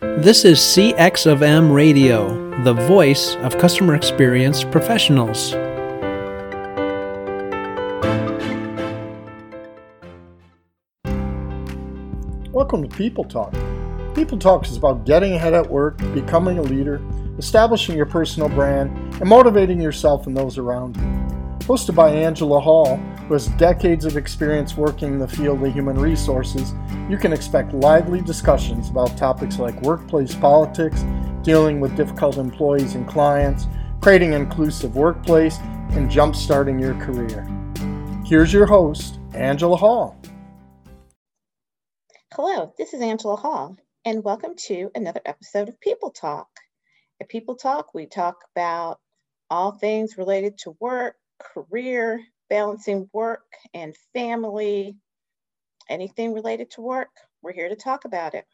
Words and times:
This 0.00 0.46
is 0.46 0.58
CX 0.58 1.30
of 1.30 1.42
M 1.42 1.70
Radio, 1.70 2.62
the 2.64 2.72
voice 2.72 3.36
of 3.36 3.58
customer 3.58 3.94
experience 3.94 4.64
professionals. 4.64 5.52
Welcome 12.50 12.88
to 12.88 12.96
People 12.96 13.24
Talk. 13.24 13.52
People 14.14 14.38
Talk 14.38 14.66
is 14.66 14.78
about 14.78 15.04
getting 15.04 15.34
ahead 15.34 15.52
at 15.52 15.68
work, 15.68 15.98
becoming 16.14 16.56
a 16.56 16.62
leader, 16.62 17.02
establishing 17.36 17.94
your 17.94 18.06
personal 18.06 18.48
brand, 18.48 18.90
and 19.20 19.28
motivating 19.28 19.82
yourself 19.82 20.26
and 20.26 20.34
those 20.34 20.56
around 20.56 20.96
you. 20.96 21.19
Hosted 21.70 21.94
by 21.94 22.10
Angela 22.10 22.58
Hall, 22.58 22.96
who 22.96 23.34
has 23.34 23.46
decades 23.50 24.04
of 24.04 24.16
experience 24.16 24.76
working 24.76 25.12
in 25.12 25.18
the 25.20 25.28
field 25.28 25.62
of 25.62 25.72
human 25.72 25.96
resources, 25.96 26.74
you 27.08 27.16
can 27.16 27.32
expect 27.32 27.72
lively 27.72 28.20
discussions 28.20 28.90
about 28.90 29.16
topics 29.16 29.56
like 29.60 29.80
workplace 29.82 30.34
politics, 30.34 31.04
dealing 31.44 31.78
with 31.78 31.96
difficult 31.96 32.38
employees 32.38 32.96
and 32.96 33.06
clients, 33.06 33.68
creating 34.00 34.34
an 34.34 34.42
inclusive 34.42 34.96
workplace, 34.96 35.58
and 35.90 36.10
jumpstarting 36.10 36.80
your 36.80 36.94
career. 36.94 37.46
Here's 38.26 38.52
your 38.52 38.66
host, 38.66 39.20
Angela 39.32 39.76
Hall. 39.76 40.20
Hello, 42.34 42.74
this 42.78 42.94
is 42.94 43.00
Angela 43.00 43.36
Hall, 43.36 43.76
and 44.04 44.24
welcome 44.24 44.56
to 44.66 44.90
another 44.96 45.22
episode 45.24 45.68
of 45.68 45.78
People 45.78 46.10
Talk. 46.10 46.48
At 47.20 47.28
People 47.28 47.54
Talk, 47.54 47.94
we 47.94 48.06
talk 48.06 48.38
about 48.56 48.98
all 49.48 49.70
things 49.70 50.18
related 50.18 50.58
to 50.64 50.76
work, 50.80 51.14
career, 51.54 52.22
balancing 52.48 53.08
work 53.12 53.46
and 53.72 53.96
family, 54.12 54.96
anything 55.88 56.34
related 56.34 56.70
to 56.72 56.80
work, 56.80 57.10
we're 57.42 57.52
here 57.52 57.68
to 57.68 57.76
talk 57.76 58.04
about 58.04 58.34
it. 58.34 58.44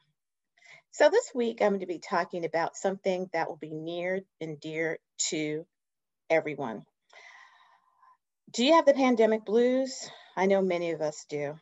So, 0.93 1.11
this 1.11 1.30
week 1.35 1.61
I'm 1.61 1.71
going 1.71 1.80
to 1.80 1.87
be 1.87 1.99
talking 1.99 2.45
about 2.45 2.77
something 2.77 3.29
that 3.33 3.49
will 3.49 3.57
be 3.57 3.75
near 3.75 4.21
and 4.41 4.61
dear 4.61 4.99
to 5.30 5.66
everyone. 6.30 6.85
Do 8.52 8.65
you 8.65 8.75
have 8.75 8.87
the 8.87 8.95
pandemic 8.95 9.45
blues? 9.45 10.09
I 10.37 10.47
know 10.47 10.63
many 10.63 10.93
of 10.93 11.01
us 11.01 11.27
do. 11.29 11.59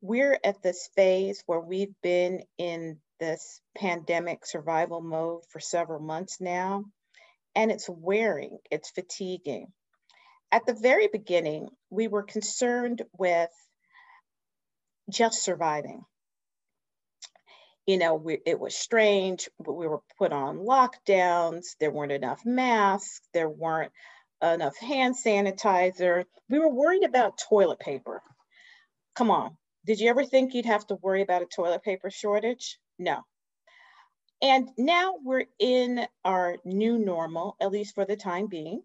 We're 0.00 0.38
at 0.44 0.62
this 0.62 0.88
phase 0.94 1.42
where 1.46 1.60
we've 1.60 1.94
been 2.02 2.42
in 2.56 2.98
this 3.18 3.60
pandemic 3.76 4.46
survival 4.46 5.00
mode 5.00 5.42
for 5.50 5.58
several 5.58 6.00
months 6.00 6.40
now, 6.40 6.84
and 7.54 7.72
it's 7.72 7.88
wearing, 7.88 8.58
it's 8.70 8.90
fatiguing 8.90 9.72
at 10.50 10.66
the 10.66 10.74
very 10.74 11.08
beginning, 11.08 11.68
we 11.90 12.08
were 12.08 12.22
concerned 12.22 13.02
with 13.18 13.50
just 15.10 15.42
surviving. 15.42 16.02
You 17.86 17.98
know, 17.98 18.14
we, 18.14 18.38
it 18.44 18.60
was 18.60 18.74
strange. 18.74 19.48
But 19.58 19.74
we 19.74 19.86
were 19.86 20.00
put 20.18 20.32
on 20.32 20.58
lockdowns. 20.58 21.76
There 21.80 21.90
weren't 21.90 22.12
enough 22.12 22.44
masks. 22.44 23.20
There 23.32 23.48
weren't 23.48 23.92
enough 24.42 24.76
hand 24.78 25.16
sanitizer. 25.16 26.24
We 26.48 26.58
were 26.58 26.68
worried 26.68 27.04
about 27.04 27.40
toilet 27.48 27.80
paper. 27.80 28.22
Come 29.16 29.30
on. 29.30 29.56
Did 29.86 30.00
you 30.00 30.10
ever 30.10 30.24
think 30.24 30.54
you'd 30.54 30.66
have 30.66 30.86
to 30.88 30.96
worry 30.96 31.22
about 31.22 31.42
a 31.42 31.46
toilet 31.46 31.82
paper 31.82 32.10
shortage? 32.10 32.78
No. 32.98 33.22
And 34.40 34.68
now 34.78 35.14
we're 35.22 35.46
in 35.58 36.06
our 36.24 36.56
new 36.64 36.98
normal, 36.98 37.56
at 37.60 37.72
least 37.72 37.94
for 37.94 38.04
the 38.04 38.16
time 38.16 38.46
being. 38.46 38.82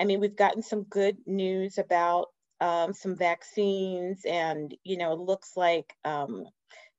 I 0.00 0.04
mean, 0.04 0.20
we've 0.20 0.36
gotten 0.36 0.62
some 0.62 0.84
good 0.84 1.16
news 1.26 1.78
about 1.78 2.26
um, 2.60 2.92
some 2.94 3.16
vaccines, 3.16 4.24
and 4.24 4.74
you 4.84 4.96
know, 4.96 5.12
it 5.12 5.20
looks 5.20 5.56
like 5.56 5.92
um, 6.04 6.46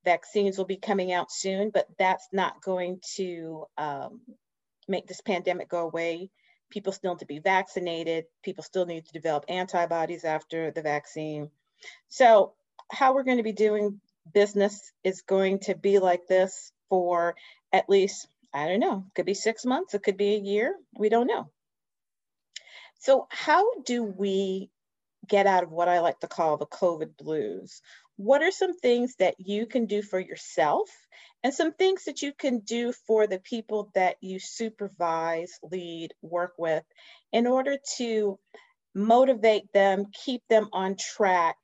vaccines 0.04 0.56
will 0.56 0.64
be 0.64 0.76
coming 0.76 1.12
out 1.12 1.30
soon, 1.30 1.70
but 1.70 1.86
that's 1.98 2.28
not 2.32 2.62
going 2.62 3.00
to 3.16 3.66
um, 3.76 4.20
make 4.88 5.06
this 5.06 5.20
pandemic 5.20 5.68
go 5.68 5.86
away. 5.86 6.30
People 6.70 6.92
still 6.92 7.14
need 7.14 7.20
to 7.20 7.26
be 7.26 7.38
vaccinated. 7.38 8.24
People 8.42 8.64
still 8.64 8.86
need 8.86 9.06
to 9.06 9.12
develop 9.12 9.44
antibodies 9.48 10.24
after 10.24 10.70
the 10.70 10.82
vaccine. 10.82 11.50
So, 12.08 12.54
how 12.90 13.14
we're 13.14 13.24
going 13.24 13.36
to 13.38 13.42
be 13.42 13.52
doing 13.52 14.00
business 14.32 14.92
is 15.04 15.22
going 15.22 15.60
to 15.60 15.74
be 15.74 15.98
like 15.98 16.26
this 16.26 16.72
for 16.88 17.34
at 17.72 17.88
least, 17.88 18.28
I 18.54 18.68
don't 18.68 18.80
know, 18.80 19.04
could 19.14 19.26
be 19.26 19.34
six 19.34 19.64
months, 19.64 19.94
it 19.94 20.02
could 20.02 20.16
be 20.16 20.34
a 20.34 20.38
year. 20.38 20.74
We 20.98 21.08
don't 21.08 21.26
know. 21.26 21.50
So, 22.98 23.26
how 23.30 23.80
do 23.84 24.02
we 24.04 24.70
get 25.28 25.46
out 25.46 25.64
of 25.64 25.70
what 25.70 25.88
I 25.88 26.00
like 26.00 26.20
to 26.20 26.28
call 26.28 26.56
the 26.56 26.66
COVID 26.66 27.16
blues? 27.16 27.80
What 28.16 28.42
are 28.42 28.50
some 28.50 28.76
things 28.78 29.14
that 29.16 29.34
you 29.38 29.66
can 29.66 29.86
do 29.86 30.02
for 30.02 30.18
yourself 30.18 30.88
and 31.44 31.52
some 31.52 31.72
things 31.72 32.04
that 32.04 32.22
you 32.22 32.32
can 32.32 32.60
do 32.60 32.92
for 33.06 33.26
the 33.26 33.38
people 33.38 33.90
that 33.94 34.16
you 34.20 34.38
supervise, 34.38 35.58
lead, 35.62 36.14
work 36.22 36.54
with 36.58 36.84
in 37.32 37.46
order 37.46 37.76
to 37.98 38.38
motivate 38.94 39.70
them, 39.72 40.06
keep 40.24 40.42
them 40.48 40.68
on 40.72 40.96
track, 40.96 41.56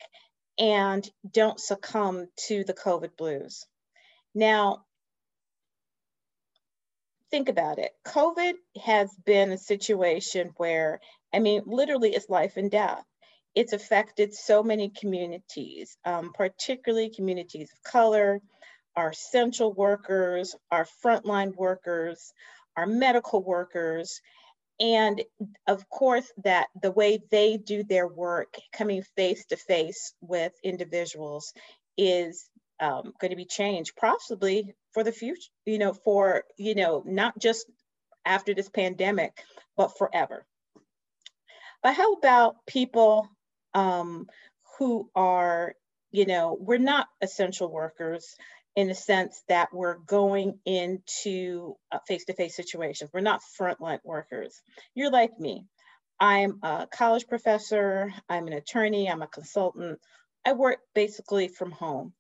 and 0.59 1.09
don't 1.31 1.59
succumb 1.59 2.27
to 2.47 2.65
the 2.65 2.75
COVID 2.75 3.17
blues? 3.17 3.67
Now, 4.35 4.85
think 7.31 7.49
about 7.49 7.79
it. 7.79 7.93
COVID 8.07 8.53
has 8.85 9.11
been 9.25 9.53
a 9.53 9.59
situation 9.59 10.53
where 10.59 11.01
I 11.35 11.39
mean, 11.39 11.63
literally, 11.67 12.15
it's 12.15 12.29
life 12.29 12.57
and 12.57 12.71
death. 12.71 13.05
It's 13.55 13.73
affected 13.73 14.35
so 14.35 14.63
many 14.63 14.91
communities, 14.91 15.97
um, 16.05 16.33
particularly 16.33 17.11
communities 17.11 17.71
of 17.73 17.83
color, 17.83 18.41
our 18.97 19.11
essential 19.11 19.73
workers, 19.73 20.55
our 20.71 20.87
frontline 21.05 21.55
workers, 21.55 22.33
our 22.77 22.87
medical 22.87 23.43
workers, 23.43 24.21
and 24.81 25.23
of 25.67 25.89
course 25.89 26.31
that 26.45 26.69
the 26.83 26.91
way 26.91 27.21
they 27.31 27.57
do 27.57 27.85
their 27.85 28.09
work 28.09 28.55
coming 28.73 29.03
face 29.17 29.45
to 29.47 29.57
face 29.57 30.13
with 30.21 30.53
individuals 30.65 31.53
is 31.97 32.49
um, 32.81 33.13
going 33.21 33.31
to 33.31 33.37
be 33.37 33.45
changed 33.45 33.95
possibly 33.97 34.75
for 34.93 35.05
the 35.05 35.13
future 35.13 35.51
you 35.67 35.79
know 35.79 35.93
for 35.93 36.45
you 36.59 36.75
know 36.75 37.03
not 37.07 37.39
just 37.39 37.67
after 38.25 38.55
this 38.55 38.69
pandemic 38.69 39.45
but 39.77 39.97
forever 39.97 40.45
but 41.83 41.95
how 41.95 42.13
about 42.15 42.57
people 42.67 43.29
um, 43.75 44.29
who 44.79 45.11
are, 45.15 45.75
you 46.11 46.27
know, 46.27 46.57
we're 46.61 46.79
not 46.79 47.09
essential 47.21 47.71
workers 47.71 48.37
in 48.75 48.89
the 48.89 48.95
sense 48.95 49.43
that 49.49 49.69
we're 49.73 49.99
going 49.99 50.59
into 50.65 51.75
face 52.07 52.25
to 52.25 52.35
face 52.35 52.57
situations. 52.57 53.11
We're 53.13 53.21
not 53.21 53.43
frontline 53.59 54.01
workers. 54.05 54.61
You're 54.95 55.11
like 55.11 55.39
me. 55.39 55.67
I'm 56.19 56.61
a 56.63 56.87
college 56.87 57.27
professor, 57.27 58.13
I'm 58.29 58.47
an 58.47 58.53
attorney, 58.53 59.11
I'm 59.11 59.23
a 59.23 59.27
consultant. 59.27 59.99
I 60.47 60.53
work 60.53 60.79
basically 60.95 61.49
from 61.49 61.73
home. 61.73 62.13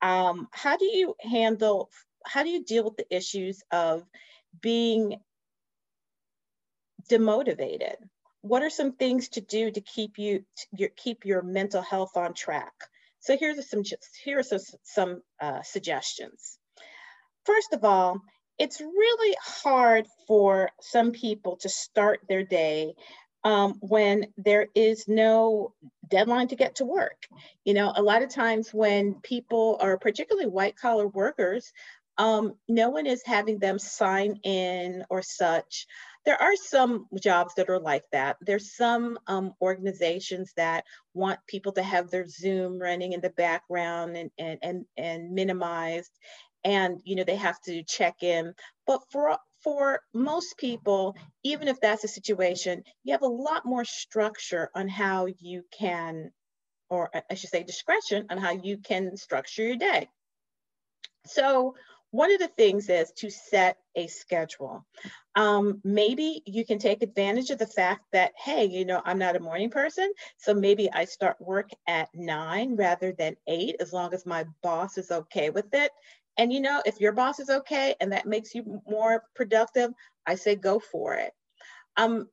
Um, 0.00 0.48
how 0.50 0.76
do 0.76 0.86
you 0.86 1.14
handle, 1.20 1.90
how 2.24 2.42
do 2.42 2.48
you 2.48 2.64
deal 2.64 2.84
with 2.84 2.96
the 2.96 3.14
issues 3.14 3.62
of 3.70 4.02
being 4.60 5.16
demotivated? 7.10 7.96
What 8.44 8.62
are 8.62 8.68
some 8.68 8.92
things 8.92 9.30
to 9.30 9.40
do 9.40 9.70
to 9.70 9.80
keep 9.80 10.18
you 10.18 10.40
to 10.40 10.66
your, 10.76 10.90
keep 10.90 11.24
your 11.24 11.40
mental 11.40 11.80
health 11.80 12.14
on 12.14 12.34
track? 12.34 12.74
So 13.20 13.38
here's 13.38 13.70
some 13.70 13.82
here 14.22 14.40
are 14.40 14.42
some, 14.42 14.60
some 14.82 15.22
uh, 15.40 15.62
suggestions. 15.62 16.58
First 17.46 17.72
of 17.72 17.84
all, 17.84 18.20
it's 18.58 18.82
really 18.82 19.34
hard 19.42 20.06
for 20.26 20.68
some 20.82 21.12
people 21.12 21.56
to 21.62 21.70
start 21.70 22.20
their 22.28 22.44
day 22.44 22.92
um, 23.44 23.78
when 23.80 24.26
there 24.36 24.66
is 24.74 25.08
no 25.08 25.72
deadline 26.06 26.48
to 26.48 26.56
get 26.56 26.76
to 26.76 26.84
work. 26.84 27.26
You 27.64 27.72
know, 27.72 27.94
a 27.96 28.02
lot 28.02 28.22
of 28.22 28.28
times 28.28 28.74
when 28.74 29.14
people 29.22 29.78
are 29.80 29.96
particularly 29.96 30.50
white 30.50 30.76
collar 30.76 31.08
workers, 31.08 31.72
um, 32.18 32.54
no 32.68 32.90
one 32.90 33.06
is 33.06 33.22
having 33.24 33.58
them 33.58 33.78
sign 33.78 34.38
in 34.44 35.02
or 35.08 35.22
such 35.22 35.86
there 36.24 36.40
are 36.40 36.56
some 36.56 37.06
jobs 37.20 37.54
that 37.54 37.68
are 37.68 37.80
like 37.80 38.04
that. 38.12 38.36
There's 38.40 38.74
some 38.76 39.18
um, 39.26 39.52
organizations 39.60 40.52
that 40.56 40.84
want 41.12 41.38
people 41.46 41.72
to 41.72 41.82
have 41.82 42.10
their 42.10 42.26
Zoom 42.26 42.78
running 42.78 43.12
in 43.12 43.20
the 43.20 43.30
background 43.30 44.16
and, 44.16 44.30
and, 44.38 44.58
and, 44.62 44.84
and 44.96 45.32
minimized. 45.32 46.10
And, 46.64 47.00
you 47.04 47.16
know, 47.16 47.24
they 47.24 47.36
have 47.36 47.60
to 47.62 47.82
check 47.82 48.22
in. 48.22 48.54
But 48.86 49.02
for, 49.10 49.36
for 49.62 50.00
most 50.14 50.56
people, 50.56 51.14
even 51.42 51.68
if 51.68 51.78
that's 51.80 52.04
a 52.04 52.08
situation, 52.08 52.82
you 53.02 53.12
have 53.12 53.22
a 53.22 53.26
lot 53.26 53.66
more 53.66 53.84
structure 53.84 54.70
on 54.74 54.88
how 54.88 55.26
you 55.40 55.64
can, 55.78 56.30
or 56.88 57.10
I 57.30 57.34
should 57.34 57.50
say 57.50 57.64
discretion 57.64 58.26
on 58.30 58.38
how 58.38 58.52
you 58.52 58.78
can 58.78 59.16
structure 59.18 59.62
your 59.62 59.76
day. 59.76 60.08
So 61.26 61.74
one 62.14 62.32
of 62.32 62.38
the 62.38 62.46
things 62.46 62.88
is 62.88 63.10
to 63.16 63.28
set 63.28 63.76
a 63.96 64.06
schedule. 64.06 64.86
Um, 65.34 65.80
maybe 65.82 66.44
you 66.46 66.64
can 66.64 66.78
take 66.78 67.02
advantage 67.02 67.50
of 67.50 67.58
the 67.58 67.66
fact 67.66 68.02
that, 68.12 68.30
hey, 68.38 68.66
you 68.66 68.84
know, 68.84 69.02
I'm 69.04 69.18
not 69.18 69.34
a 69.34 69.40
morning 69.40 69.68
person. 69.68 70.12
So 70.36 70.54
maybe 70.54 70.88
I 70.92 71.06
start 71.06 71.40
work 71.40 71.70
at 71.88 72.08
nine 72.14 72.76
rather 72.76 73.10
than 73.10 73.34
eight, 73.48 73.74
as 73.80 73.92
long 73.92 74.14
as 74.14 74.24
my 74.26 74.44
boss 74.62 74.96
is 74.96 75.10
okay 75.10 75.50
with 75.50 75.74
it. 75.74 75.90
And 76.38 76.52
you 76.52 76.60
know, 76.60 76.80
if 76.86 77.00
your 77.00 77.10
boss 77.10 77.40
is 77.40 77.50
okay 77.50 77.96
and 78.00 78.12
that 78.12 78.26
makes 78.26 78.54
you 78.54 78.80
more 78.88 79.24
productive, 79.34 79.90
I 80.24 80.36
say 80.36 80.54
go 80.54 80.78
for 80.78 81.14
it. 81.14 81.32
Um, 81.96 82.28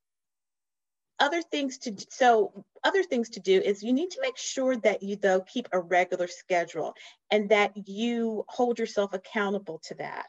other 1.21 1.41
things 1.41 1.77
to 1.77 1.91
do, 1.91 2.03
so 2.09 2.65
other 2.83 3.03
things 3.03 3.29
to 3.29 3.39
do 3.39 3.61
is 3.61 3.83
you 3.83 3.93
need 3.93 4.09
to 4.09 4.21
make 4.21 4.37
sure 4.37 4.75
that 4.77 5.03
you 5.03 5.15
though 5.15 5.39
keep 5.41 5.69
a 5.71 5.79
regular 5.79 6.27
schedule 6.27 6.93
and 7.29 7.47
that 7.49 7.71
you 7.87 8.43
hold 8.49 8.79
yourself 8.79 9.13
accountable 9.13 9.79
to 9.83 9.93
that. 9.95 10.25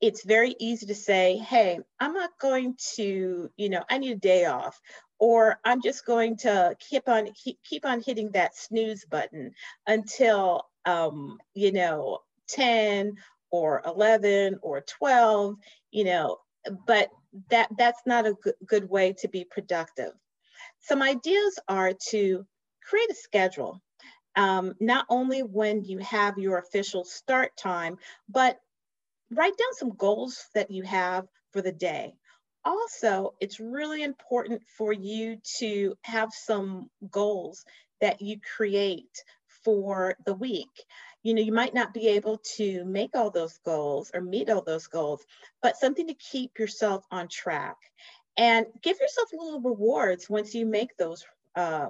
It's 0.00 0.24
very 0.24 0.54
easy 0.58 0.86
to 0.86 0.94
say 0.96 1.36
hey 1.38 1.78
i'm 2.00 2.12
not 2.12 2.30
going 2.40 2.74
to 2.96 3.48
you 3.56 3.68
know 3.68 3.84
i 3.88 3.98
need 3.98 4.10
a 4.10 4.16
day 4.16 4.46
off 4.46 4.80
or 5.20 5.60
i'm 5.64 5.80
just 5.80 6.04
going 6.04 6.36
to 6.38 6.76
keep 6.80 7.08
on 7.08 7.28
keep, 7.32 7.56
keep 7.62 7.86
on 7.86 8.02
hitting 8.02 8.32
that 8.32 8.56
snooze 8.56 9.04
button 9.04 9.52
until 9.86 10.66
um, 10.86 11.38
you 11.54 11.70
know 11.70 12.18
10 12.48 13.14
or 13.52 13.80
11 13.86 14.58
or 14.62 14.80
12 14.80 15.54
you 15.92 16.02
know 16.02 16.38
but 16.84 17.08
that 17.50 17.68
that's 17.78 18.02
not 18.06 18.26
a 18.26 18.36
good, 18.66 18.88
way 18.88 19.14
to 19.14 19.28
be 19.28 19.44
productive. 19.44 20.12
Some 20.80 21.02
ideas 21.02 21.58
are 21.68 21.92
to 22.10 22.46
create 22.84 23.10
a 23.10 23.14
schedule, 23.14 23.80
um, 24.36 24.74
not 24.80 25.06
only 25.08 25.42
when 25.42 25.84
you 25.84 25.98
have 25.98 26.38
your 26.38 26.58
official 26.58 27.04
start 27.04 27.56
time, 27.56 27.96
but 28.28 28.58
write 29.30 29.56
down 29.56 29.74
some 29.74 29.90
goals 29.90 30.46
that 30.54 30.70
you 30.70 30.82
have 30.82 31.26
for 31.52 31.62
the 31.62 31.72
day. 31.72 32.14
Also, 32.64 33.34
it's 33.40 33.58
really 33.60 34.02
important 34.02 34.62
for 34.76 34.92
you 34.92 35.36
to 35.58 35.94
have 36.02 36.30
some 36.32 36.88
goals 37.10 37.64
that 38.00 38.20
you 38.20 38.38
create 38.56 39.24
for 39.64 40.16
the 40.26 40.34
week 40.34 40.84
you 41.22 41.34
know, 41.34 41.42
you 41.42 41.52
might 41.52 41.74
not 41.74 41.94
be 41.94 42.08
able 42.08 42.38
to 42.56 42.84
make 42.84 43.10
all 43.14 43.30
those 43.30 43.58
goals 43.64 44.10
or 44.14 44.20
meet 44.20 44.50
all 44.50 44.62
those 44.62 44.86
goals, 44.88 45.24
but 45.62 45.76
something 45.76 46.08
to 46.08 46.14
keep 46.14 46.58
yourself 46.58 47.04
on 47.10 47.28
track 47.28 47.76
and 48.36 48.66
give 48.82 48.98
yourself 49.00 49.28
little 49.32 49.60
rewards 49.60 50.28
once 50.28 50.54
you 50.54 50.66
make 50.66 50.96
those 50.96 51.24
uh, 51.54 51.88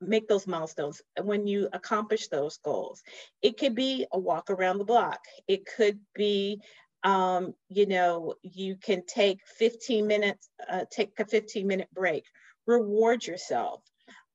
make 0.00 0.28
those 0.28 0.46
milestones 0.46 1.02
when 1.22 1.46
you 1.46 1.68
accomplish 1.72 2.28
those 2.28 2.58
goals. 2.58 3.02
It 3.42 3.58
could 3.58 3.74
be 3.74 4.06
a 4.12 4.18
walk 4.18 4.50
around 4.50 4.78
the 4.78 4.84
block. 4.84 5.20
It 5.46 5.66
could 5.66 5.98
be, 6.14 6.60
um, 7.02 7.54
you 7.68 7.86
know, 7.86 8.34
you 8.42 8.76
can 8.76 9.04
take 9.06 9.40
15 9.58 10.06
minutes, 10.06 10.48
uh, 10.70 10.84
take 10.90 11.18
a 11.18 11.24
15 11.24 11.66
minute 11.66 11.88
break, 11.92 12.24
reward 12.66 13.26
yourself. 13.26 13.82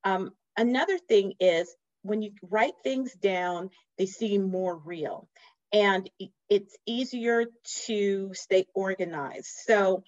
Um, 0.03 0.31
another 0.57 0.97
thing 0.97 1.33
is 1.39 1.73
when 2.03 2.21
you 2.21 2.31
write 2.49 2.73
things 2.83 3.13
down, 3.13 3.69
they 3.97 4.05
seem 4.05 4.49
more 4.49 4.77
real 4.77 5.27
and 5.73 6.07
it's 6.49 6.77
easier 6.85 7.45
to 7.87 8.31
stay 8.33 8.67
organized. 8.75 9.49
So, 9.65 10.03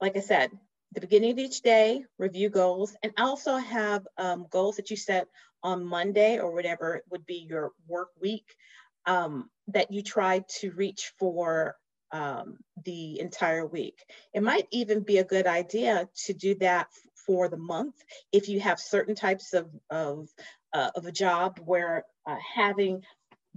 like 0.00 0.16
I 0.16 0.20
said, 0.20 0.50
the 0.94 1.02
beginning 1.02 1.32
of 1.32 1.38
each 1.38 1.60
day, 1.60 2.04
review 2.18 2.48
goals, 2.48 2.96
and 3.02 3.12
also 3.18 3.56
have 3.58 4.06
um, 4.16 4.46
goals 4.50 4.76
that 4.76 4.90
you 4.90 4.96
set 4.96 5.26
on 5.62 5.84
Monday 5.84 6.38
or 6.38 6.52
whatever 6.52 7.02
would 7.10 7.26
be 7.26 7.46
your 7.48 7.72
work 7.86 8.08
week 8.20 8.56
um, 9.04 9.50
that 9.68 9.92
you 9.92 10.02
try 10.02 10.42
to 10.60 10.70
reach 10.72 11.12
for 11.18 11.76
um, 12.12 12.56
the 12.84 13.20
entire 13.20 13.66
week. 13.66 14.02
It 14.32 14.42
might 14.42 14.66
even 14.72 15.00
be 15.00 15.18
a 15.18 15.24
good 15.24 15.46
idea 15.46 16.08
to 16.24 16.32
do 16.32 16.54
that 16.56 16.88
for 17.26 17.48
the 17.48 17.56
month 17.56 17.94
if 18.32 18.48
you 18.48 18.60
have 18.60 18.80
certain 18.80 19.14
types 19.14 19.52
of, 19.52 19.68
of 19.90 20.28
uh, 20.72 20.90
of 20.94 21.06
a 21.06 21.12
job 21.12 21.60
where 21.64 22.04
uh, 22.26 22.36
having 22.54 23.02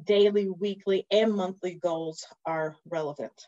daily, 0.04 0.50
weekly, 0.50 1.06
and 1.12 1.34
monthly 1.34 1.76
goals 1.76 2.26
are 2.46 2.76
relevant. 2.90 3.48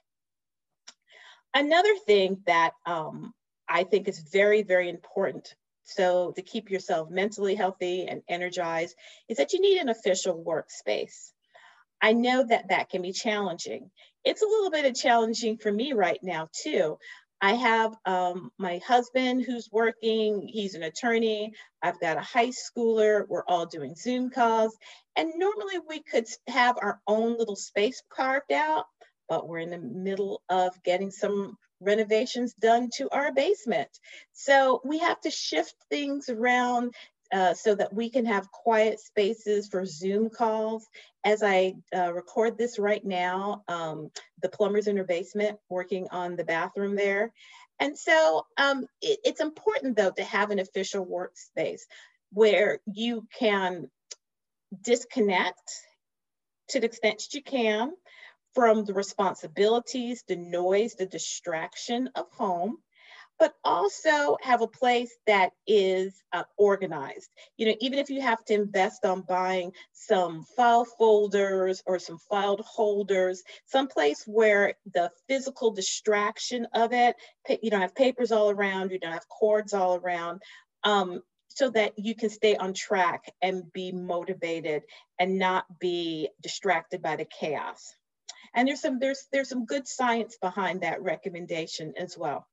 Another 1.53 1.95
thing 2.05 2.41
that 2.45 2.71
um, 2.85 3.33
I 3.67 3.83
think 3.83 4.07
is 4.07 4.19
very, 4.19 4.63
very 4.63 4.89
important 4.89 5.55
so 5.85 6.31
to 6.31 6.41
keep 6.41 6.71
yourself 6.71 7.09
mentally 7.09 7.55
healthy 7.55 8.07
and 8.07 8.23
energized 8.27 8.95
is 9.29 9.37
that 9.37 9.53
you 9.53 9.61
need 9.61 9.77
an 9.77 9.89
official 9.89 10.43
workspace. 10.43 11.31
I 12.01 12.13
know 12.13 12.43
that 12.43 12.69
that 12.69 12.89
can 12.89 13.03
be 13.03 13.13
challenging. 13.13 13.91
It's 14.23 14.41
a 14.41 14.47
little 14.47 14.71
bit 14.71 14.85
of 14.85 14.95
challenging 14.95 15.57
for 15.57 15.71
me 15.71 15.93
right 15.93 16.19
now 16.21 16.49
too. 16.51 16.97
I 17.41 17.53
have 17.53 17.95
um, 18.05 18.51
my 18.57 18.79
husband 18.85 19.43
who's 19.45 19.69
working, 19.71 20.47
he's 20.47 20.75
an 20.75 20.83
attorney. 20.83 21.53
I've 21.83 21.99
got 21.99 22.17
a 22.17 22.21
high 22.21 22.49
schooler. 22.51 23.25
We're 23.27 23.45
all 23.47 23.65
doing 23.65 23.95
Zoom 23.95 24.29
calls. 24.29 24.75
And 25.15 25.31
normally 25.35 25.79
we 25.87 26.01
could 26.01 26.27
have 26.47 26.77
our 26.81 26.99
own 27.07 27.37
little 27.37 27.55
space 27.55 28.01
carved 28.09 28.51
out, 28.51 28.85
but 29.29 29.47
we're 29.47 29.59
in 29.59 29.69
the 29.69 29.77
middle 29.77 30.41
of 30.49 30.71
getting 30.83 31.11
some 31.11 31.57
renovations 31.81 32.53
done 32.53 32.89
to 32.95 33.09
our 33.11 33.33
basement. 33.33 33.89
So 34.33 34.81
we 34.83 34.99
have 34.99 35.19
to 35.21 35.31
shift 35.31 35.75
things 35.89 36.29
around 36.29 36.93
uh, 37.33 37.53
so 37.53 37.75
that 37.75 37.93
we 37.93 38.09
can 38.09 38.25
have 38.25 38.51
quiet 38.51 38.99
spaces 38.99 39.67
for 39.67 39.85
Zoom 39.85 40.29
calls. 40.29 40.87
As 41.23 41.41
I 41.43 41.75
uh, 41.95 42.13
record 42.13 42.57
this 42.57 42.77
right 42.79 43.03
now, 43.03 43.63
um, 43.67 44.11
the 44.41 44.49
plumber's 44.49 44.87
in 44.87 44.97
her 44.97 45.03
basement 45.03 45.57
working 45.69 46.07
on 46.11 46.35
the 46.35 46.43
bathroom 46.43 46.95
there. 46.95 47.33
And 47.79 47.97
so 47.97 48.45
um, 48.57 48.85
it, 49.01 49.19
it's 49.23 49.41
important 49.41 49.97
though 49.97 50.11
to 50.11 50.23
have 50.23 50.51
an 50.51 50.59
official 50.59 51.05
workspace 51.05 51.81
where 52.31 52.79
you 52.85 53.27
can 53.37 53.89
disconnect 54.81 55.71
to 56.69 56.79
the 56.79 56.87
extent 56.87 57.19
that 57.19 57.33
you 57.33 57.43
can 57.43 57.93
from 58.53 58.85
the 58.85 58.93
responsibilities, 58.93 60.23
the 60.27 60.35
noise, 60.35 60.95
the 60.95 61.05
distraction 61.05 62.09
of 62.15 62.25
home 62.31 62.77
but 63.37 63.53
also 63.63 64.37
have 64.41 64.61
a 64.61 64.67
place 64.67 65.13
that 65.27 65.51
is 65.67 66.23
uh, 66.31 66.43
organized. 66.57 67.29
You 67.57 67.67
know, 67.67 67.75
even 67.81 67.99
if 67.99 68.09
you 68.09 68.21
have 68.21 68.43
to 68.45 68.53
invest 68.53 69.05
on 69.05 69.21
buying 69.21 69.73
some 69.91 70.45
file 70.55 70.85
folders 70.85 71.83
or 71.85 71.99
some 71.99 72.17
file 72.17 72.57
holders, 72.57 73.43
some 73.65 73.87
place 73.87 74.23
where 74.25 74.75
the 74.93 75.11
physical 75.27 75.71
distraction 75.71 76.67
of 76.73 76.93
it, 76.93 77.15
you 77.61 77.69
don't 77.69 77.81
have 77.81 77.95
papers 77.95 78.31
all 78.31 78.49
around, 78.49 78.91
you 78.91 78.99
don't 78.99 79.11
have 79.11 79.27
cords 79.27 79.73
all 79.73 79.95
around, 79.97 80.41
um, 80.83 81.21
so 81.49 81.69
that 81.69 81.97
you 81.97 82.15
can 82.15 82.29
stay 82.29 82.55
on 82.55 82.73
track 82.73 83.33
and 83.41 83.71
be 83.73 83.91
motivated 83.91 84.83
and 85.19 85.37
not 85.39 85.65
be 85.79 86.29
distracted 86.41 87.01
by 87.01 87.15
the 87.15 87.25
chaos. 87.25 87.95
And 88.53 88.67
there's 88.67 88.81
some 88.81 88.99
there's 88.99 89.27
there's 89.31 89.49
some 89.49 89.65
good 89.65 89.87
science 89.87 90.37
behind 90.41 90.81
that 90.81 91.01
recommendation 91.01 91.93
as 91.97 92.17
well. 92.17 92.47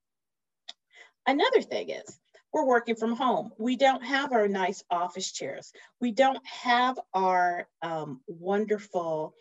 Another 1.26 1.62
thing 1.62 1.90
is 1.90 2.18
we're 2.52 2.66
working 2.66 2.96
from 2.96 3.16
home. 3.16 3.52
We 3.58 3.76
don't 3.76 4.04
have 4.04 4.32
our 4.32 4.48
nice 4.48 4.84
office 4.90 5.32
chairs. 5.32 5.72
We 6.00 6.12
don't 6.12 6.44
have 6.46 6.98
our 7.14 7.66
um, 7.80 8.20
wonderful, 8.26 9.34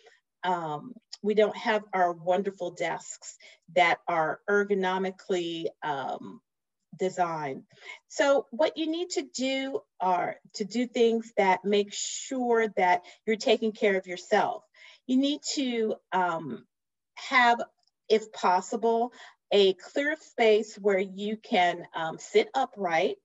um, 0.43 0.93
we 1.21 1.33
don't 1.33 1.57
have 1.57 1.83
our 1.93 2.13
wonderful 2.13 2.71
desks 2.71 3.37
that 3.75 3.99
are 4.07 4.39
ergonomically 4.49 5.65
um, 5.83 6.39
designed. 6.97 7.63
So 8.07 8.47
what 8.51 8.77
you 8.77 8.89
need 8.89 9.09
to 9.11 9.23
do 9.35 9.81
are 9.99 10.37
to 10.55 10.63
do 10.63 10.87
things 10.87 11.31
that 11.37 11.65
make 11.65 11.91
sure 11.91 12.67
that 12.77 13.01
you're 13.25 13.35
taking 13.35 13.71
care 13.71 13.97
of 13.97 14.07
yourself. 14.07 14.63
You 15.07 15.17
need 15.17 15.41
to 15.55 15.95
um, 16.13 16.65
have 17.15 17.61
if 18.11 18.31
possible, 18.33 19.13
a 19.51 19.73
clear 19.73 20.15
space 20.19 20.75
where 20.75 20.99
you 20.99 21.37
can 21.37 21.85
um, 21.95 22.17
sit 22.19 22.49
upright. 22.53 23.17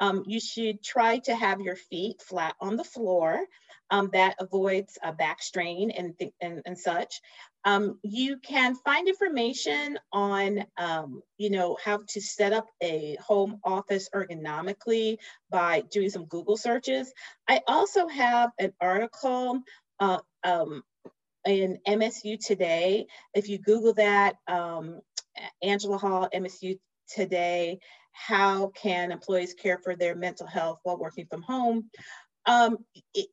Um, 0.00 0.24
you 0.26 0.40
should 0.40 0.82
try 0.82 1.18
to 1.20 1.34
have 1.34 1.60
your 1.60 1.76
feet 1.76 2.20
flat 2.22 2.54
on 2.60 2.76
the 2.76 2.84
floor. 2.84 3.44
Um, 3.90 4.10
that 4.12 4.36
avoids 4.40 4.98
a 5.04 5.12
back 5.12 5.42
strain 5.42 5.90
and, 5.90 6.14
and, 6.40 6.62
and 6.64 6.76
such. 6.76 7.20
Um, 7.64 7.98
you 8.02 8.38
can 8.38 8.74
find 8.76 9.08
information 9.08 9.98
on, 10.12 10.64
um, 10.76 11.22
you 11.38 11.50
know, 11.50 11.76
how 11.82 12.00
to 12.08 12.20
set 12.20 12.52
up 12.52 12.66
a 12.82 13.16
home 13.24 13.60
office 13.64 14.08
ergonomically 14.14 15.18
by 15.50 15.82
doing 15.90 16.10
some 16.10 16.26
Google 16.26 16.56
searches. 16.56 17.12
I 17.48 17.60
also 17.66 18.08
have 18.08 18.50
an 18.58 18.72
article 18.80 19.60
uh, 20.00 20.18
um, 20.42 20.82
in 21.46 21.78
MSU 21.86 22.38
Today. 22.38 23.06
If 23.34 23.48
you 23.48 23.58
Google 23.58 23.94
that, 23.94 24.36
um, 24.46 25.00
Angela 25.62 25.98
Hall, 25.98 26.28
MSU 26.34 26.78
Today, 27.08 27.78
how 28.12 28.68
can 28.68 29.12
employees 29.12 29.54
care 29.54 29.78
for 29.78 29.94
their 29.94 30.14
mental 30.14 30.46
health 30.46 30.78
while 30.82 30.96
working 30.96 31.26
from 31.26 31.42
home? 31.42 31.90
Um, 32.46 32.78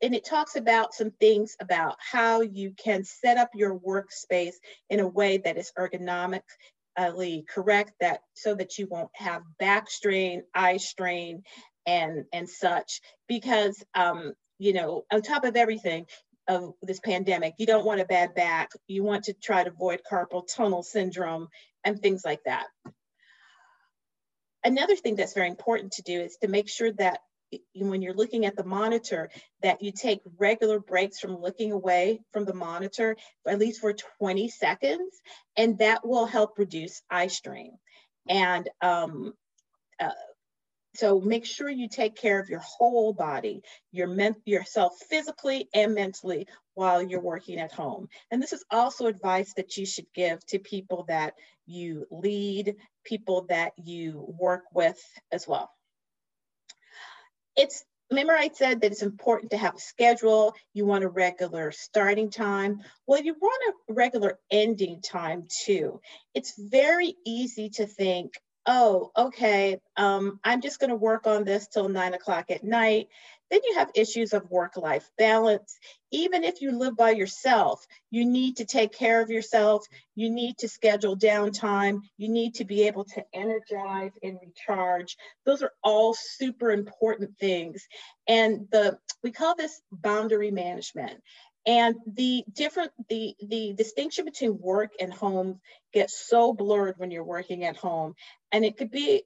and 0.02 0.16
it 0.16 0.26
talks 0.26 0.56
about 0.56 0.94
some 0.94 1.12
things 1.12 1.56
about 1.60 1.96
how 2.00 2.42
you 2.42 2.74
can 2.82 3.04
set 3.04 3.38
up 3.38 3.50
your 3.54 3.78
workspace 3.78 4.56
in 4.90 5.00
a 5.00 5.08
way 5.08 5.38
that 5.38 5.58
is 5.58 5.72
ergonomically 5.78 7.48
correct 7.48 7.94
that 8.00 8.22
so 8.34 8.56
that 8.56 8.78
you 8.78 8.88
won't 8.88 9.12
have 9.14 9.44
back 9.60 9.90
strain, 9.90 10.44
eye 10.54 10.78
strain, 10.78 11.44
and 11.86 12.26
and 12.32 12.50
such. 12.50 13.02
Because 13.28 13.84
um, 13.94 14.34
you 14.60 14.74
know, 14.74 15.04
on 15.12 15.22
top 15.22 15.44
of 15.44 15.58
everything, 15.58 16.06
of 16.52 16.74
this 16.82 17.00
pandemic. 17.00 17.56
You 17.58 17.66
don't 17.66 17.86
want 17.86 18.02
a 18.02 18.06
bad 18.06 18.36
back. 18.36 18.72
You 18.88 19.04
want 19.04 19.26
to 19.26 19.34
try 19.34 19.64
to 19.64 19.70
avoid 19.70 20.02
carpal 20.10 20.44
tunnel 20.54 20.84
syndrome 20.84 21.48
and 21.84 22.00
things 22.00 22.24
like 22.26 22.44
that. 22.46 22.68
Another 24.64 24.96
thing 24.96 25.16
that's 25.16 25.34
very 25.34 25.48
important 25.48 25.94
to 25.94 26.02
do 26.04 26.20
is 26.20 26.38
to 26.42 26.48
make 26.48 26.70
sure 26.70 26.92
that 26.94 27.20
when 27.76 28.02
you're 28.02 28.14
looking 28.14 28.46
at 28.46 28.56
the 28.56 28.64
monitor 28.64 29.30
that 29.62 29.82
you 29.82 29.92
take 29.92 30.22
regular 30.38 30.80
breaks 30.80 31.20
from 31.20 31.42
looking 31.42 31.74
away 31.74 32.22
from 32.32 32.46
the 32.46 32.54
monitor 32.54 33.18
at 33.46 33.60
least 33.60 33.82
for 33.82 33.94
20 34.20 34.48
seconds 34.48 35.20
and 35.58 35.78
that 35.80 36.08
will 36.08 36.26
help 36.26 36.58
reduce 36.58 37.02
eye 37.10 37.28
strain 37.28 37.78
and 38.30 38.70
um, 38.82 39.34
uh, 40.00 40.12
so 40.94 41.22
make 41.22 41.46
sure 41.46 41.70
you 41.70 41.88
take 41.88 42.16
care 42.16 42.40
of 42.40 42.50
your 42.50 42.60
whole 42.60 43.14
body, 43.14 43.62
your 43.92 44.08
men- 44.08 44.36
yourself 44.46 44.98
physically 45.10 45.70
and 45.74 45.96
mentally 45.96 46.48
while 46.74 47.02
you're 47.02 47.22
working 47.22 47.60
at 47.60 47.72
home. 47.72 48.10
And 48.30 48.42
this 48.42 48.54
is 48.54 48.66
also 48.72 49.08
advice 49.08 49.54
that 49.56 49.78
you 49.78 49.86
should 49.86 50.08
give 50.14 50.46
to 50.48 50.60
people 50.60 51.06
that 51.08 51.36
you 51.66 52.08
lead, 52.12 52.76
people 53.06 53.46
that 53.50 53.74
you 53.78 54.26
work 54.38 54.64
with 54.74 55.02
as 55.32 55.48
well. 55.48 55.72
It's 57.56 57.84
remember 58.10 58.34
I 58.34 58.50
said 58.54 58.82
that 58.82 58.92
it's 58.92 59.02
important 59.02 59.52
to 59.52 59.58
have 59.58 59.76
a 59.76 59.80
schedule. 59.80 60.54
You 60.74 60.86
want 60.86 61.06
a 61.06 61.10
regular 61.10 61.72
starting 61.72 62.30
time. 62.30 62.82
Well, 63.08 63.22
you 63.22 63.34
want 63.40 63.76
a 63.90 63.94
regular 63.94 64.40
ending 64.52 65.02
time 65.02 65.48
too. 65.66 66.02
It's 66.34 66.54
very 66.58 67.16
easy 67.26 67.70
to 67.72 67.88
think, 67.88 68.34
oh, 68.66 69.12
okay, 69.18 69.80
um, 69.98 70.40
I'm 70.44 70.62
just 70.62 70.80
going 70.80 70.90
to 70.90 70.96
work 70.96 71.28
on 71.28 71.44
this 71.44 71.68
till 71.68 71.90
nine 71.90 72.14
o'clock 72.14 72.52
at 72.52 72.64
night. 72.64 73.08
Then 73.50 73.60
you 73.68 73.76
have 73.76 73.92
issues 73.96 74.32
of 74.32 74.50
work 74.50 74.78
life 74.78 75.10
balance. 75.18 75.78
Even 76.10 76.46
if 76.46 76.62
you 76.62 76.72
live 76.72 76.96
by 76.96 77.12
yourself, 77.12 77.86
you 78.10 78.24
need 78.24 78.58
to 78.58 78.66
take 78.66 78.94
care 78.94 79.22
of 79.22 79.30
yourself. 79.30 79.86
You 80.16 80.30
need 80.30 80.58
to 80.60 80.70
schedule 80.70 81.18
downtime. 81.18 82.00
You 82.18 82.30
need 82.30 82.56
to 82.56 82.66
be 82.66 82.88
able 82.88 83.04
to 83.06 83.26
energize 83.34 84.12
and 84.24 84.40
recharge. 84.42 85.18
Those 85.46 85.62
are 85.64 85.74
all 85.84 86.14
super 86.14 86.72
important 86.72 87.38
things. 87.40 87.86
And 88.26 88.68
the 88.72 88.98
we 89.22 89.32
call 89.32 89.56
this 89.56 89.82
boundary 89.92 90.52
management. 90.52 91.22
And 91.66 91.96
the 92.08 92.44
different, 92.52 92.92
the, 93.10 93.36
the 93.48 93.74
distinction 93.74 94.26
between 94.26 94.60
work 94.60 94.92
and 95.00 95.14
home 95.14 95.60
gets 95.94 96.28
so 96.28 96.54
blurred 96.54 96.96
when 96.98 97.12
you're 97.12 97.24
working 97.24 97.64
at 97.66 97.78
home. 97.78 98.16
And 98.52 98.66
it 98.66 98.78
could 98.78 98.92
be, 98.92 99.24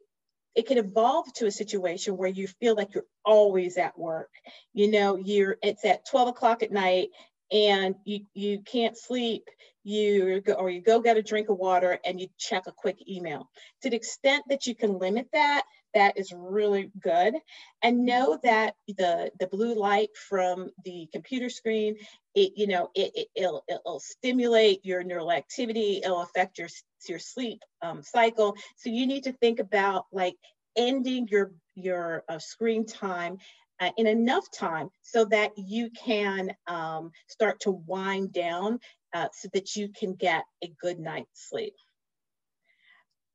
it 0.53 0.67
could 0.67 0.77
evolve 0.77 1.31
to 1.35 1.45
a 1.45 1.51
situation 1.51 2.17
where 2.17 2.29
you 2.29 2.47
feel 2.47 2.75
like 2.75 2.93
you're 2.93 3.05
always 3.23 3.77
at 3.77 3.97
work. 3.97 4.29
You 4.73 4.91
know, 4.91 5.17
you're, 5.17 5.57
it's 5.61 5.85
at 5.85 6.05
12 6.09 6.29
o'clock 6.29 6.63
at 6.63 6.71
night 6.71 7.09
and 7.51 7.95
you, 8.05 8.25
you 8.33 8.61
can't 8.61 8.97
sleep 8.97 9.43
you 9.85 10.41
go, 10.41 10.53
or 10.53 10.69
you 10.69 10.81
go 10.81 10.99
get 10.99 11.15
a 11.15 11.21
drink 11.21 11.49
of 11.49 11.57
water 11.57 11.99
and 12.03 12.19
you 12.19 12.27
check 12.37 12.63
a 12.67 12.71
quick 12.71 12.97
email. 13.07 13.49
To 13.83 13.89
the 13.89 13.95
extent 13.95 14.43
that 14.49 14.65
you 14.65 14.75
can 14.75 14.97
limit 14.97 15.27
that, 15.31 15.63
that 15.93 16.17
is 16.17 16.33
really 16.35 16.91
good. 16.99 17.35
And 17.83 18.03
know 18.03 18.39
that 18.43 18.75
the, 18.87 19.31
the 19.39 19.47
blue 19.47 19.75
light 19.75 20.09
from 20.27 20.71
the 20.83 21.07
computer 21.11 21.49
screen, 21.49 21.97
it, 22.33 22.53
you 22.55 22.67
know, 22.67 22.89
it, 22.95 23.11
it, 23.15 23.27
will 23.37 23.63
it'll 23.69 23.99
stimulate 23.99 24.83
your 24.83 25.03
neural 25.03 25.31
activity, 25.31 26.01
it'll 26.03 26.21
affect 26.21 26.57
your, 26.57 26.67
your 27.07 27.19
sleep 27.19 27.61
um, 27.81 28.01
cycle. 28.01 28.55
So 28.77 28.89
you 28.89 29.05
need 29.05 29.23
to 29.25 29.33
think 29.33 29.59
about 29.59 30.05
like 30.11 30.35
ending 30.75 31.27
your, 31.29 31.51
your 31.75 32.23
uh, 32.27 32.39
screen 32.39 32.85
time 32.85 33.37
uh, 33.79 33.91
in 33.97 34.07
enough 34.07 34.49
time 34.51 34.89
so 35.01 35.25
that 35.25 35.51
you 35.57 35.89
can 35.91 36.53
um, 36.67 37.11
start 37.27 37.59
to 37.61 37.71
wind 37.71 38.31
down 38.33 38.79
uh, 39.15 39.29
so 39.31 39.47
that 39.53 39.77
you 39.77 39.87
can 39.87 40.13
get 40.13 40.43
a 40.61 40.67
good 40.81 40.99
night's 40.99 41.49
sleep. 41.49 41.73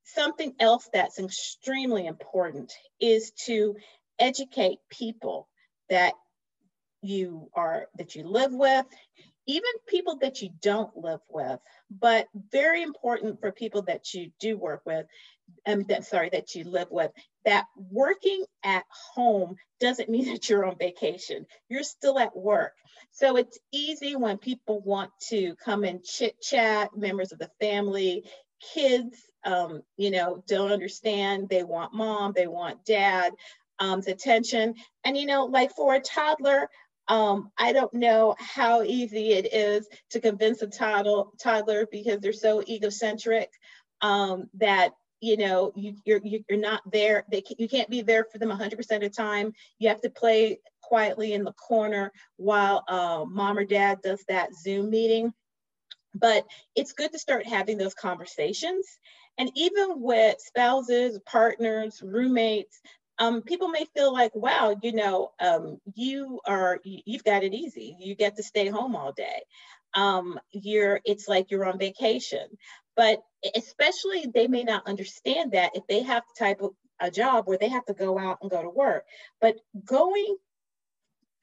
Something 0.04 0.54
else 0.60 0.90
that's 0.92 1.18
extremely 1.18 2.06
important 2.06 2.70
is 3.00 3.30
to 3.46 3.76
educate 4.18 4.78
people 4.90 5.48
that 5.88 6.12
you 7.00 7.48
are 7.54 7.86
that 7.96 8.14
you 8.14 8.28
live 8.28 8.52
with 8.52 8.84
even 9.46 9.70
people 9.88 10.18
that 10.18 10.42
you 10.42 10.50
don't 10.62 10.96
live 10.96 11.20
with 11.28 11.58
but 11.90 12.26
very 12.52 12.82
important 12.82 13.40
for 13.40 13.52
people 13.52 13.82
that 13.82 14.14
you 14.14 14.30
do 14.40 14.56
work 14.56 14.82
with 14.84 15.06
um, 15.66 15.84
that, 15.88 16.04
sorry 16.04 16.30
that 16.30 16.54
you 16.54 16.64
live 16.64 16.88
with 16.90 17.10
that 17.44 17.66
working 17.90 18.44
at 18.64 18.84
home 19.14 19.56
doesn't 19.80 20.08
mean 20.08 20.26
that 20.32 20.48
you're 20.48 20.64
on 20.64 20.76
vacation. 20.78 21.46
You're 21.68 21.82
still 21.82 22.18
at 22.18 22.36
work. 22.36 22.72
So 23.12 23.36
it's 23.36 23.58
easy 23.72 24.16
when 24.16 24.38
people 24.38 24.80
want 24.80 25.10
to 25.30 25.54
come 25.64 25.84
and 25.84 26.04
chit 26.04 26.40
chat, 26.40 26.96
members 26.96 27.32
of 27.32 27.38
the 27.38 27.50
family, 27.60 28.24
kids, 28.74 29.18
um, 29.44 29.82
you 29.96 30.10
know, 30.10 30.44
don't 30.46 30.72
understand. 30.72 31.48
They 31.48 31.62
want 31.62 31.94
mom, 31.94 32.32
they 32.34 32.46
want 32.46 32.84
dad 32.84 33.32
um, 33.78 34.02
attention. 34.06 34.74
And, 35.04 35.16
you 35.16 35.26
know, 35.26 35.46
like 35.46 35.72
for 35.74 35.94
a 35.94 36.00
toddler, 36.00 36.68
um, 37.10 37.50
I 37.58 37.72
don't 37.72 37.92
know 37.92 38.36
how 38.38 38.82
easy 38.82 39.32
it 39.32 39.52
is 39.52 39.88
to 40.10 40.20
convince 40.20 40.62
a 40.62 40.68
toddler, 40.68 41.24
toddler 41.42 41.88
because 41.90 42.20
they're 42.20 42.32
so 42.32 42.62
egocentric 42.62 43.50
um, 44.00 44.48
that 44.54 44.92
you 45.20 45.36
know 45.36 45.72
you, 45.74 45.96
you're 46.04 46.20
you're 46.22 46.58
not 46.58 46.82
there. 46.90 47.24
They 47.28 47.42
you 47.58 47.68
can't 47.68 47.90
be 47.90 48.02
there 48.02 48.26
for 48.30 48.38
them 48.38 48.48
100% 48.50 48.78
of 48.78 49.00
the 49.00 49.10
time. 49.10 49.52
You 49.80 49.88
have 49.88 50.00
to 50.02 50.10
play 50.10 50.60
quietly 50.82 51.32
in 51.32 51.42
the 51.42 51.52
corner 51.52 52.12
while 52.36 52.84
uh, 52.88 53.24
mom 53.28 53.58
or 53.58 53.64
dad 53.64 53.98
does 54.02 54.24
that 54.28 54.54
zoom 54.54 54.88
meeting. 54.88 55.34
But 56.14 56.46
it's 56.76 56.92
good 56.92 57.10
to 57.10 57.18
start 57.18 57.44
having 57.44 57.76
those 57.76 57.94
conversations. 57.94 58.86
And 59.36 59.50
even 59.56 60.00
with 60.00 60.36
spouses 60.38 61.18
partners 61.26 62.00
roommates 62.04 62.80
um, 63.20 63.42
people 63.42 63.68
may 63.68 63.84
feel 63.94 64.12
like 64.12 64.34
wow 64.34 64.76
you 64.82 64.92
know 64.92 65.30
um, 65.40 65.78
you 65.94 66.40
are 66.46 66.80
you've 66.84 67.24
got 67.24 67.44
it 67.44 67.54
easy 67.54 67.96
you 68.00 68.14
get 68.14 68.36
to 68.36 68.42
stay 68.42 68.68
home 68.68 68.96
all 68.96 69.12
day 69.12 69.42
um, 69.94 70.38
you're 70.50 71.00
it's 71.04 71.28
like 71.28 71.50
you're 71.50 71.64
on 71.64 71.78
vacation 71.78 72.46
but 72.96 73.22
especially 73.54 74.26
they 74.34 74.46
may 74.48 74.64
not 74.64 74.86
understand 74.86 75.52
that 75.52 75.72
if 75.74 75.86
they 75.86 76.02
have 76.02 76.22
the 76.28 76.44
type 76.44 76.60
of 76.60 76.72
a 77.00 77.10
job 77.10 77.46
where 77.46 77.58
they 77.58 77.68
have 77.68 77.84
to 77.86 77.94
go 77.94 78.18
out 78.18 78.38
and 78.42 78.50
go 78.50 78.62
to 78.62 78.68
work. 78.68 79.04
But 79.40 79.56
going 79.84 80.36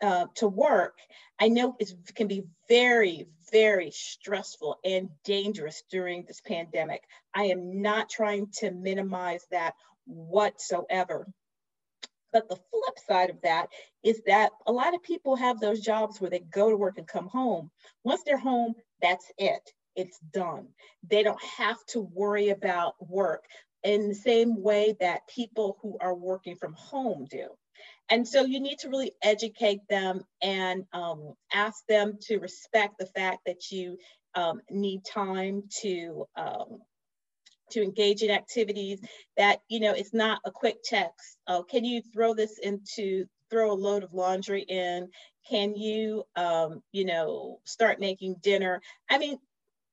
uh, 0.01 0.27
to 0.35 0.47
work, 0.47 0.97
I 1.39 1.49
know 1.49 1.75
it 1.79 1.91
can 2.15 2.27
be 2.27 2.43
very, 2.69 3.27
very 3.51 3.91
stressful 3.91 4.77
and 4.83 5.09
dangerous 5.23 5.83
during 5.89 6.25
this 6.25 6.41
pandemic. 6.41 7.03
I 7.33 7.45
am 7.45 7.81
not 7.81 8.09
trying 8.09 8.47
to 8.59 8.71
minimize 8.71 9.45
that 9.51 9.73
whatsoever. 10.05 11.27
But 12.37 12.49
the 12.49 12.55
flip 12.55 12.99
side 13.07 13.29
of 13.29 13.41
that 13.41 13.69
is 14.03 14.21
that 14.27 14.51
a 14.67 14.71
lot 14.71 14.93
of 14.93 15.01
people 15.01 15.35
have 15.35 15.59
those 15.59 15.79
jobs 15.81 16.21
where 16.21 16.29
they 16.29 16.39
go 16.39 16.69
to 16.69 16.77
work 16.77 16.97
and 16.97 17.07
come 17.07 17.27
home. 17.27 17.71
Once 18.03 18.21
they're 18.23 18.37
home, 18.37 18.75
that's 19.01 19.31
it 19.37 19.73
it's 19.97 20.19
done. 20.31 20.67
They 21.09 21.23
don't 21.23 21.43
have 21.57 21.83
to 21.87 21.99
worry 21.99 22.49
about 22.49 22.93
work 23.09 23.43
in 23.83 24.07
the 24.07 24.15
same 24.15 24.61
way 24.61 24.95
that 24.99 25.27
people 25.27 25.77
who 25.81 25.97
are 25.99 26.15
working 26.15 26.55
from 26.55 26.73
home 26.73 27.25
do. 27.29 27.47
And 28.09 28.25
so 28.25 28.45
you 28.45 28.59
need 28.59 28.79
to 28.79 28.89
really 28.89 29.13
educate 29.21 29.81
them 29.89 30.21
and 30.41 30.85
um, 30.93 31.33
ask 31.51 31.85
them 31.87 32.19
to 32.27 32.37
respect 32.37 32.99
the 32.99 33.07
fact 33.07 33.39
that 33.47 33.71
you 33.71 33.97
um, 34.35 34.61
need 34.69 35.03
time 35.03 35.63
to 35.81 36.27
um, 36.37 36.79
to 37.71 37.83
engage 37.83 38.21
in 38.21 38.31
activities 38.31 38.99
that 39.35 39.59
you 39.67 39.79
know 39.79 39.93
it's 39.93 40.13
not 40.13 40.39
a 40.45 40.51
quick 40.51 40.77
text. 40.83 41.37
Oh, 41.47 41.63
can 41.63 41.85
you 41.85 42.01
throw 42.13 42.33
this 42.33 42.57
into 42.59 43.25
throw 43.49 43.71
a 43.71 43.73
load 43.73 44.03
of 44.03 44.13
laundry 44.13 44.61
in? 44.63 45.09
Can 45.49 45.75
you 45.75 46.23
um, 46.35 46.81
you 46.91 47.05
know 47.05 47.59
start 47.65 47.99
making 47.99 48.35
dinner? 48.41 48.81
I 49.09 49.17
mean, 49.17 49.37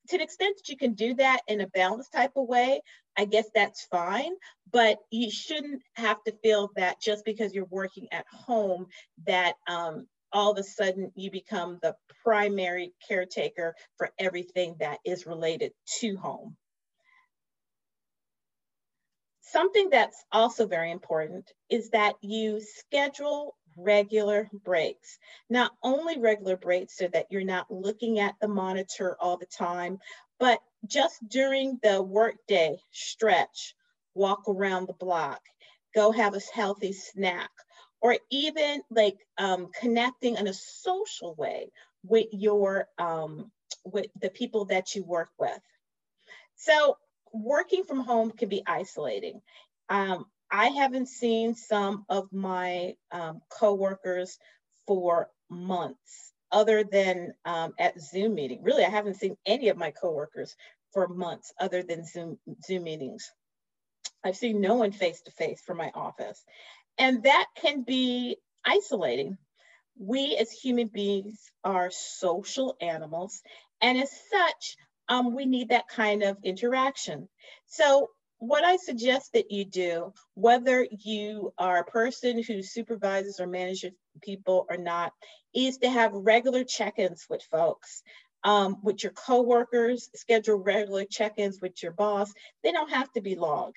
to 0.09 0.17
the 0.17 0.23
extent 0.23 0.57
that 0.57 0.69
you 0.69 0.77
can 0.77 0.93
do 0.93 1.13
that 1.15 1.41
in 1.47 1.61
a 1.61 1.67
balanced 1.67 2.11
type 2.13 2.33
of 2.35 2.47
way, 2.47 2.81
I 3.17 3.25
guess 3.25 3.49
that's 3.53 3.85
fine. 3.85 4.33
But 4.71 4.97
you 5.11 5.31
shouldn't 5.31 5.81
have 5.93 6.23
to 6.25 6.33
feel 6.43 6.69
that 6.75 7.01
just 7.01 7.25
because 7.25 7.53
you're 7.53 7.65
working 7.65 8.07
at 8.11 8.25
home 8.29 8.87
that 9.25 9.55
um, 9.67 10.07
all 10.31 10.51
of 10.51 10.57
a 10.57 10.63
sudden 10.63 11.11
you 11.15 11.31
become 11.31 11.79
the 11.81 11.95
primary 12.23 12.93
caretaker 13.07 13.73
for 13.97 14.11
everything 14.19 14.75
that 14.79 14.99
is 15.05 15.25
related 15.25 15.71
to 15.99 16.17
home. 16.17 16.57
Something 19.51 19.89
that's 19.89 20.25
also 20.31 20.65
very 20.65 20.91
important 20.91 21.51
is 21.69 21.91
that 21.91 22.15
you 22.21 22.59
schedule 22.59 23.55
regular 23.77 24.49
breaks. 24.63 25.19
Not 25.49 25.71
only 25.83 26.19
regular 26.19 26.57
breaks 26.57 26.97
so 26.97 27.07
that 27.09 27.27
you're 27.29 27.43
not 27.43 27.69
looking 27.69 28.19
at 28.19 28.35
the 28.41 28.47
monitor 28.47 29.15
all 29.19 29.37
the 29.37 29.45
time, 29.45 29.99
but 30.39 30.59
just 30.87 31.15
during 31.27 31.79
the 31.83 32.01
workday 32.01 32.77
stretch, 32.91 33.75
walk 34.15 34.43
around 34.47 34.87
the 34.87 34.93
block, 34.93 35.41
go 35.93 36.11
have 36.11 36.35
a 36.35 36.41
healthy 36.53 36.93
snack, 36.93 37.51
or 38.01 38.17
even 38.31 38.81
like 38.89 39.17
um, 39.37 39.69
connecting 39.79 40.37
in 40.37 40.47
a 40.47 40.53
social 40.53 41.35
way 41.35 41.71
with 42.03 42.27
your 42.31 42.87
um, 42.97 43.51
with 43.83 44.07
the 44.19 44.29
people 44.29 44.65
that 44.65 44.95
you 44.95 45.03
work 45.03 45.29
with. 45.37 45.61
So 46.55 46.97
working 47.43 47.83
from 47.83 48.01
home 48.01 48.31
can 48.31 48.49
be 48.49 48.63
isolating. 48.65 49.41
Um, 49.89 50.25
I 50.51 50.67
haven't 50.67 51.07
seen 51.07 51.55
some 51.55 52.05
of 52.09 52.31
my 52.31 52.95
um, 53.11 53.41
coworkers 53.49 54.37
for 54.87 55.29
months 55.49 56.33
other 56.51 56.83
than 56.83 57.33
um, 57.43 57.73
at 57.79 57.99
Zoom 57.99 58.35
meeting. 58.35 58.63
Really, 58.63 58.85
I 58.85 58.89
haven't 58.89 59.15
seen 59.17 59.35
any 59.45 59.69
of 59.69 59.77
my 59.77 59.91
coworkers 59.91 60.55
for 60.93 61.07
months 61.07 61.51
other 61.59 61.83
than 61.83 62.05
Zoom, 62.05 62.37
Zoom 62.65 62.83
meetings. 62.83 63.31
I've 64.23 64.37
seen 64.37 64.61
no 64.61 64.75
one 64.75 64.91
face 64.91 65.21
to 65.23 65.31
face 65.31 65.61
for 65.65 65.75
my 65.75 65.91
office. 65.93 66.43
And 66.97 67.23
that 67.23 67.45
can 67.57 67.83
be 67.83 68.37
isolating. 68.65 69.37
We 69.99 70.37
as 70.37 70.51
human 70.51 70.87
beings 70.87 71.39
are 71.63 71.91
social 71.91 72.75
animals. 72.81 73.41
And 73.81 73.97
as 73.97 74.11
such, 74.31 74.77
um, 75.09 75.33
we 75.33 75.45
need 75.45 75.69
that 75.69 75.87
kind 75.87 76.23
of 76.23 76.37
interaction. 76.43 77.27
So 77.67 78.09
what 78.39 78.63
I 78.63 78.77
suggest 78.77 79.33
that 79.33 79.51
you 79.51 79.65
do, 79.65 80.13
whether 80.33 80.85
you 80.91 81.53
are 81.57 81.77
a 81.79 81.85
person 81.85 82.43
who 82.43 82.61
supervises 82.61 83.39
or 83.39 83.47
manages 83.47 83.93
people 84.21 84.65
or 84.69 84.77
not, 84.77 85.13
is 85.53 85.77
to 85.77 85.89
have 85.89 86.11
regular 86.13 86.63
check-ins 86.63 87.25
with 87.29 87.41
folks. 87.43 88.03
Um, 88.43 88.77
with 88.83 89.01
your 89.01 89.11
coworkers, 89.13 90.11
schedule 90.13 90.57
regular 90.57 91.03
check-ins 91.05 91.59
with 91.61 91.81
your 91.81 91.93
boss. 91.93 92.31
They 92.63 92.71
don't 92.71 92.91
have 92.91 93.11
to 93.13 93.21
be 93.21 93.35
long. 93.35 93.71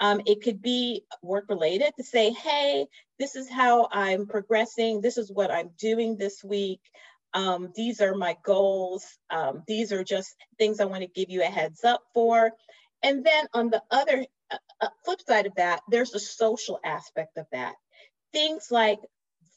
Um, 0.00 0.22
it 0.24 0.42
could 0.42 0.62
be 0.62 1.04
work 1.22 1.44
related 1.50 1.92
to 1.98 2.04
say, 2.04 2.30
hey, 2.30 2.86
this 3.18 3.36
is 3.36 3.50
how 3.50 3.88
I'm 3.92 4.26
progressing. 4.26 5.02
This 5.02 5.18
is 5.18 5.30
what 5.30 5.50
I'm 5.50 5.70
doing 5.78 6.16
this 6.16 6.42
week. 6.42 6.80
Um, 7.34 7.72
these 7.74 8.00
are 8.00 8.14
my 8.14 8.36
goals. 8.44 9.04
Um, 9.30 9.62
these 9.66 9.92
are 9.92 10.04
just 10.04 10.34
things 10.58 10.80
I 10.80 10.84
want 10.84 11.02
to 11.02 11.08
give 11.08 11.30
you 11.30 11.42
a 11.42 11.46
heads 11.46 11.84
up 11.84 12.02
for. 12.14 12.52
And 13.02 13.24
then 13.24 13.46
on 13.52 13.70
the 13.70 13.82
other 13.90 14.24
uh, 14.50 14.56
uh, 14.80 14.88
flip 15.04 15.20
side 15.26 15.46
of 15.46 15.54
that, 15.56 15.80
there's 15.88 16.14
a 16.14 16.20
social 16.20 16.80
aspect 16.84 17.36
of 17.36 17.46
that. 17.52 17.74
Things 18.32 18.68
like 18.70 19.00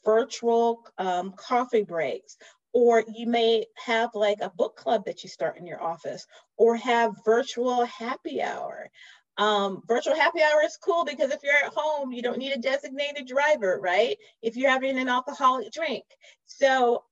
virtual 0.04 0.82
um, 0.98 1.32
coffee 1.36 1.84
breaks, 1.84 2.36
or 2.72 3.04
you 3.14 3.26
may 3.26 3.64
have 3.76 4.10
like 4.14 4.38
a 4.40 4.50
book 4.50 4.76
club 4.76 5.04
that 5.06 5.22
you 5.22 5.28
start 5.28 5.56
in 5.56 5.66
your 5.66 5.82
office, 5.82 6.26
or 6.56 6.76
have 6.76 7.14
virtual 7.24 7.84
happy 7.84 8.42
hour. 8.42 8.90
Um, 9.38 9.82
virtual 9.86 10.16
happy 10.16 10.40
hour 10.42 10.64
is 10.64 10.76
cool 10.82 11.04
because 11.04 11.30
if 11.30 11.40
you're 11.44 11.54
at 11.54 11.72
home, 11.74 12.12
you 12.12 12.22
don't 12.22 12.38
need 12.38 12.52
a 12.52 12.58
designated 12.58 13.28
driver, 13.28 13.78
right? 13.80 14.16
If 14.42 14.56
you're 14.56 14.70
having 14.70 14.98
an 14.98 15.08
alcoholic 15.08 15.70
drink. 15.70 16.04
So 16.46 17.04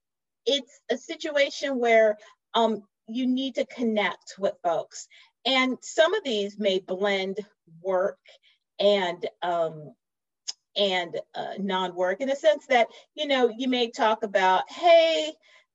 it's 0.47 0.81
a 0.91 0.97
situation 0.97 1.79
where 1.79 2.17
um, 2.55 2.83
you 3.09 3.27
need 3.27 3.57
to 3.57 3.67
connect 3.67 4.35
with 4.39 4.55
folks. 4.63 5.09
And 5.45 5.79
some 5.83 6.15
of 6.15 6.25
these 6.25 6.59
may 6.59 6.81
blend 6.81 7.39
work 7.83 8.19
and 8.81 9.27
um, 9.43 9.93
and 10.77 11.19
uh, 11.35 11.55
non-work 11.59 12.21
in 12.21 12.29
the 12.29 12.37
sense 12.37 12.67
that 12.67 12.89
you 13.15 13.27
know 13.27 13.53
you 13.57 13.69
may 13.69 13.91
talk 13.91 14.23
about, 14.23 14.71
hey, 14.71 15.33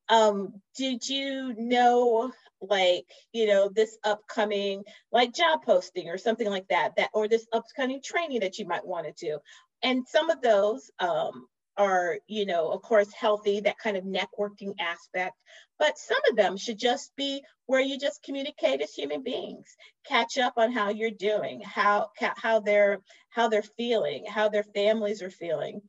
um, 0.10 0.62
did 0.75 1.08
you 1.08 1.56
know 1.58 2.32
like 2.62 3.06
you 3.34 3.48
know 3.48 3.70
this 3.70 3.98
upcoming 4.04 4.84
like 5.12 5.34
job 5.34 5.63
posting 5.66 6.10
or 6.10 6.18
something 6.18 6.48
like 6.50 6.68
that 6.68 6.92
that 6.96 7.10
or 7.13 7.28
this 7.28 7.48
upcoming 7.54 8.00
training 8.04 8.42
that 8.42 8.60
you 8.60 8.68
might 8.68 8.86
want 8.86 9.08
to 9.08 9.25
do 9.25 9.40
and 9.82 10.08
some 10.08 10.30
of 10.30 10.42
those 10.42 10.92
um, 11.00 11.48
are, 11.82 12.20
you 12.28 12.46
know, 12.46 12.72
of 12.72 12.82
course, 12.82 13.12
healthy, 13.14 13.60
that 13.62 13.80
kind 13.80 13.98
of 13.98 14.04
networking 14.04 14.74
aspect. 14.80 15.36
But 15.80 15.98
some 15.98 16.20
of 16.30 16.36
them 16.36 16.58
should 16.58 16.78
just 16.78 17.12
be 17.16 17.42
where 17.66 17.82
you 17.82 17.98
just 17.98 18.24
communicate 18.24 18.82
as 18.82 18.94
human 18.94 19.24
beings, 19.24 19.66
catch 20.06 20.38
up 20.38 20.54
on 20.58 20.72
how 20.72 20.90
you're 20.90 21.10
doing, 21.10 21.62
how 21.62 22.10
how 22.36 22.60
they're 22.60 23.00
how 23.30 23.50
they're 23.50 23.63
feeling, 23.78 24.26
how 24.28 24.50
their 24.50 24.63
families 24.63 25.22
are 25.22 25.32
feeling. 25.32 25.82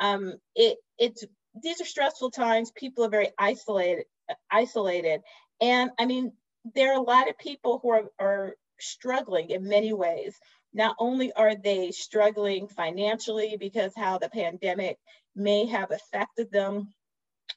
Um, 0.00 0.34
it 0.54 0.76
it's 0.98 1.24
these 1.62 1.80
are 1.80 1.86
stressful 1.86 2.30
times. 2.30 2.70
People 2.72 3.04
are 3.04 3.10
very 3.10 3.30
isolated, 3.38 4.04
isolated, 4.50 5.22
and 5.60 5.90
I 5.98 6.04
mean, 6.04 6.32
there 6.74 6.92
are 6.92 7.00
a 7.00 7.10
lot 7.14 7.28
of 7.30 7.38
people 7.38 7.80
who 7.82 7.90
are, 7.90 8.10
are 8.18 8.54
struggling 8.80 9.50
in 9.50 9.68
many 9.68 9.92
ways. 9.92 10.36
Not 10.74 10.96
only 10.98 11.32
are 11.32 11.54
they 11.54 11.90
struggling 11.90 12.68
financially 12.68 13.56
because 13.58 13.92
how 13.96 14.18
the 14.18 14.28
pandemic 14.28 14.98
may 15.34 15.66
have 15.66 15.90
affected 15.90 16.50
them. 16.50 16.92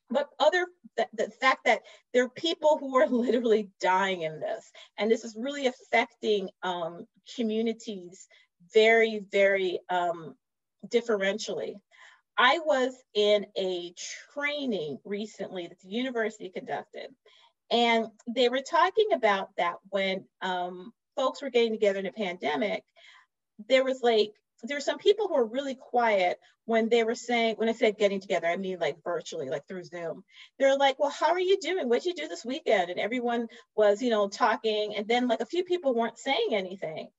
But 0.10 0.30
other, 0.40 0.68
the, 0.98 1.08
the 1.14 1.32
fact 1.42 1.66
that 1.66 1.82
there 2.14 2.24
are 2.24 2.30
people 2.30 2.78
who 2.78 2.98
are 2.98 3.08
literally 3.10 3.70
dying 3.80 4.22
in 4.24 4.40
this, 4.40 4.72
and 4.98 5.10
this 5.10 5.24
is 5.24 5.36
really 5.38 5.68
affecting 5.68 6.50
um, 6.64 7.06
communities 7.36 8.28
very, 8.74 9.24
very 9.32 9.80
um, 9.90 10.36
differentially. 10.88 11.76
I 12.38 12.60
was 12.60 12.96
in 13.14 13.46
a 13.58 13.94
training 14.34 15.00
recently 15.04 15.68
that 15.68 15.80
the 15.80 15.90
university 15.90 16.50
conducted, 16.50 17.10
and 17.70 18.08
they 18.28 18.50
were 18.50 18.62
talking 18.62 19.10
about 19.14 19.50
that 19.58 19.76
when 19.90 20.26
um, 20.42 20.92
folks 21.16 21.42
were 21.42 21.50
getting 21.50 21.72
together 21.72 22.00
in 22.00 22.06
a 22.06 22.12
pandemic, 22.12 22.84
there 23.70 23.84
was 23.84 24.02
like 24.02 24.32
there 24.64 24.78
were 24.78 24.82
some 24.82 24.98
people 24.98 25.28
who 25.28 25.36
were 25.36 25.46
really 25.46 25.76
quiet 25.76 26.40
when 26.66 26.90
they 26.90 27.04
were 27.04 27.16
saying, 27.16 27.56
when 27.56 27.70
I 27.70 27.74
said 27.74 27.98
getting 27.98 28.20
together, 28.20 28.48
I 28.48 28.58
mean 28.58 28.80
like 28.80 29.04
virtually, 29.04 29.50
like 29.50 29.68
through 29.68 29.84
Zoom. 29.84 30.24
They're 30.60 30.78
like, 30.78 31.00
well, 31.00 31.10
how 31.10 31.32
are 31.32 31.40
you 31.40 31.58
doing? 31.60 31.90
What'd 31.90 32.06
you 32.06 32.14
do 32.14 32.28
this 32.28 32.46
weekend? 32.46 32.90
And 32.90 33.00
everyone 33.00 33.48
was, 33.76 34.02
you 34.02 34.10
know, 34.10 34.28
talking. 34.30 34.96
And 34.96 35.08
then 35.08 35.28
like 35.28 35.42
a 35.42 35.46
few 35.46 35.64
people 35.64 35.94
weren't 35.94 36.20
saying 36.20 36.50
anything. 36.52 37.10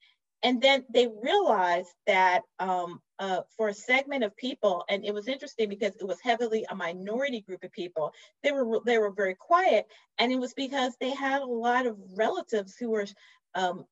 And 0.44 0.60
then 0.60 0.84
they 0.92 1.08
realized 1.22 1.92
that 2.06 2.42
um, 2.58 3.00
uh, 3.18 3.42
for 3.56 3.68
a 3.68 3.74
segment 3.74 4.24
of 4.24 4.36
people, 4.36 4.84
and 4.88 5.04
it 5.04 5.14
was 5.14 5.28
interesting 5.28 5.68
because 5.68 5.94
it 5.94 6.06
was 6.06 6.20
heavily 6.20 6.66
a 6.68 6.74
minority 6.74 7.40
group 7.40 7.62
of 7.62 7.70
people, 7.70 8.12
they 8.42 8.50
were 8.50 8.80
they 8.84 8.98
were 8.98 9.12
very 9.12 9.36
quiet, 9.36 9.86
and 10.18 10.32
it 10.32 10.40
was 10.40 10.52
because 10.54 10.96
they 11.00 11.10
had 11.10 11.42
a 11.42 11.46
lot 11.46 11.86
of 11.86 11.96
relatives 12.16 12.74
who 12.76 12.90
were 12.90 13.06
um, 13.54 13.84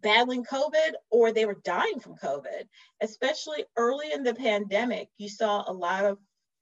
battling 0.00 0.44
COVID 0.44 0.92
or 1.10 1.32
they 1.32 1.46
were 1.46 1.60
dying 1.64 2.00
from 2.00 2.16
COVID. 2.16 2.64
Especially 3.00 3.64
early 3.76 4.12
in 4.12 4.22
the 4.22 4.34
pandemic, 4.34 5.08
you 5.18 5.28
saw 5.28 5.64
a 5.66 5.72
lot 5.72 6.04
of 6.04 6.18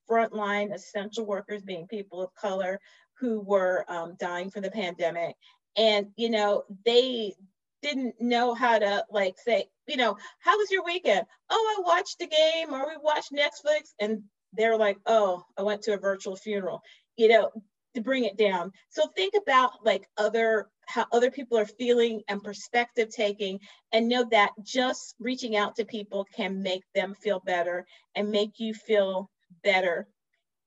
frontline 0.09 0.75
essential 0.75 1.25
workers 1.25 1.63
being 1.63 1.87
people 1.87 2.23
of 2.23 2.35
color 2.35 2.81
who 3.19 3.41
were 3.41 3.85
um, 3.89 4.17
dying 4.19 4.51
from 4.51 4.63
the 4.63 4.71
pandemic. 4.71 5.37
And, 5.77 6.09
you 6.17 6.31
know, 6.31 6.65
they 6.85 7.35
didn't 7.83 8.21
know 8.21 8.55
how 8.55 8.79
to 8.79 9.05
like 9.11 9.37
say, 9.39 9.67
you 9.87 9.97
know, 9.97 10.17
how 10.41 10.57
was 10.59 10.71
your 10.71 10.85
weekend? 10.85 11.25
Oh, 11.49 11.77
I 11.79 11.83
watched 11.83 12.19
the 12.19 12.27
game 12.27 12.75
or 12.75 12.87
we 12.89 12.97
watched 13.03 13.33
Netflix. 13.33 13.93
And 14.01 14.23
they're 14.53 14.77
like, 14.77 14.99
oh, 15.07 15.45
I 15.57 15.63
went 15.63 15.83
to 15.83 15.95
a 15.95 15.99
virtual 15.99 16.37
funeral. 16.37 16.83
You 17.17 17.29
know, 17.29 17.51
to 17.95 18.01
bring 18.01 18.25
it 18.25 18.37
down. 18.37 18.73
So 18.89 19.07
think 19.15 19.35
about 19.41 19.85
like 19.85 20.09
other 20.17 20.69
how 20.91 21.07
other 21.13 21.31
people 21.31 21.57
are 21.57 21.67
feeling 21.67 22.23
and 22.29 22.43
perspective 22.43 23.09
taking 23.11 23.61
and 23.93 24.09
know 24.09 24.27
that 24.31 24.51
just 24.63 25.15
reaching 25.21 25.57
out 25.57 25.77
to 25.77 25.85
people 25.85 26.27
can 26.35 26.63
make 26.63 26.83
them 26.95 27.15
feel 27.15 27.41
better 27.41 27.87
and 28.15 28.31
make 28.31 28.59
you 28.59 28.75
feel 28.75 29.31
better 29.63 30.09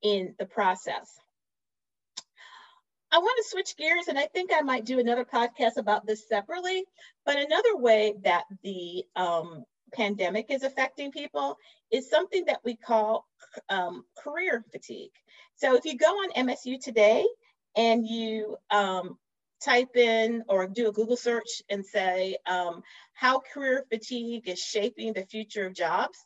in 0.02 0.34
the 0.38 0.46
process. 0.46 1.10
I 3.12 3.18
want 3.18 3.38
to 3.38 3.50
switch 3.50 3.76
gears 3.76 4.08
and 4.08 4.18
I 4.18 4.26
think 4.26 4.50
I 4.52 4.62
might 4.62 4.84
do 4.84 4.98
another 4.98 5.24
podcast 5.24 5.76
about 5.76 6.06
this 6.06 6.26
separately, 6.26 6.84
but 7.24 7.36
another 7.36 7.76
way 7.76 8.14
that 8.24 8.44
the 8.62 9.04
um, 9.14 9.64
pandemic 9.92 10.46
is 10.50 10.64
affecting 10.64 11.12
people 11.12 11.56
is 11.92 12.10
something 12.10 12.44
that 12.46 12.60
we 12.64 12.76
call 12.76 13.26
um, 13.68 14.04
career 14.18 14.64
fatigue. 14.72 15.12
So 15.54 15.76
if 15.76 15.84
you 15.84 15.96
go 15.96 16.06
on 16.06 16.46
MSU 16.46 16.80
today 16.80 17.24
and 17.76 18.06
you 18.06 18.56
um, 18.70 19.16
type 19.64 19.96
in 19.96 20.44
or 20.48 20.66
do 20.66 20.88
a 20.88 20.92
Google 20.92 21.16
search 21.16 21.62
and 21.70 21.84
say 21.84 22.36
um, 22.46 22.82
how 23.14 23.40
career 23.40 23.84
fatigue 23.90 24.48
is 24.48 24.58
shaping 24.58 25.12
the 25.12 25.26
future 25.26 25.66
of 25.66 25.74
jobs, 25.74 26.18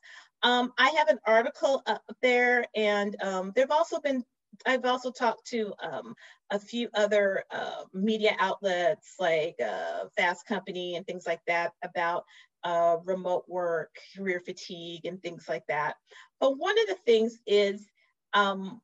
um, 0.43 0.73
I 0.79 0.91
have 0.91 1.09
an 1.09 1.19
article 1.27 1.83
up 1.87 2.03
there 2.23 2.65
and 2.75 3.17
um, 3.23 3.53
there've 3.55 3.71
also 3.71 4.01
been 4.01 4.25
I've 4.67 4.85
also 4.85 5.11
talked 5.11 5.47
to 5.49 5.73
um, 5.83 6.15
a 6.51 6.59
few 6.59 6.89
other 6.95 7.45
uh, 7.51 7.85
media 7.93 8.35
outlets 8.39 9.15
like 9.19 9.57
uh, 9.65 10.07
Fast 10.17 10.47
Company 10.47 10.97
and 10.97 11.07
things 11.07 11.27
like 11.27 11.41
that 11.47 11.73
about 11.83 12.25
uh, 12.65 12.97
remote 13.05 13.45
work, 13.47 13.91
career 14.17 14.41
fatigue, 14.45 15.05
and 15.05 15.23
things 15.23 15.45
like 15.49 15.67
that. 15.69 15.95
But 16.41 16.59
one 16.59 16.77
of 16.81 16.87
the 16.89 16.97
things 17.07 17.39
is, 17.47 17.87
um, 18.35 18.81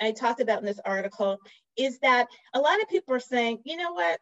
I 0.00 0.12
talked 0.12 0.40
about 0.40 0.60
in 0.60 0.66
this 0.66 0.80
article, 0.84 1.38
is 1.76 1.98
that 2.00 2.28
a 2.54 2.60
lot 2.60 2.80
of 2.80 2.88
people 2.88 3.14
are 3.14 3.20
saying, 3.20 3.60
you 3.64 3.76
know 3.76 3.92
what, 3.92 4.18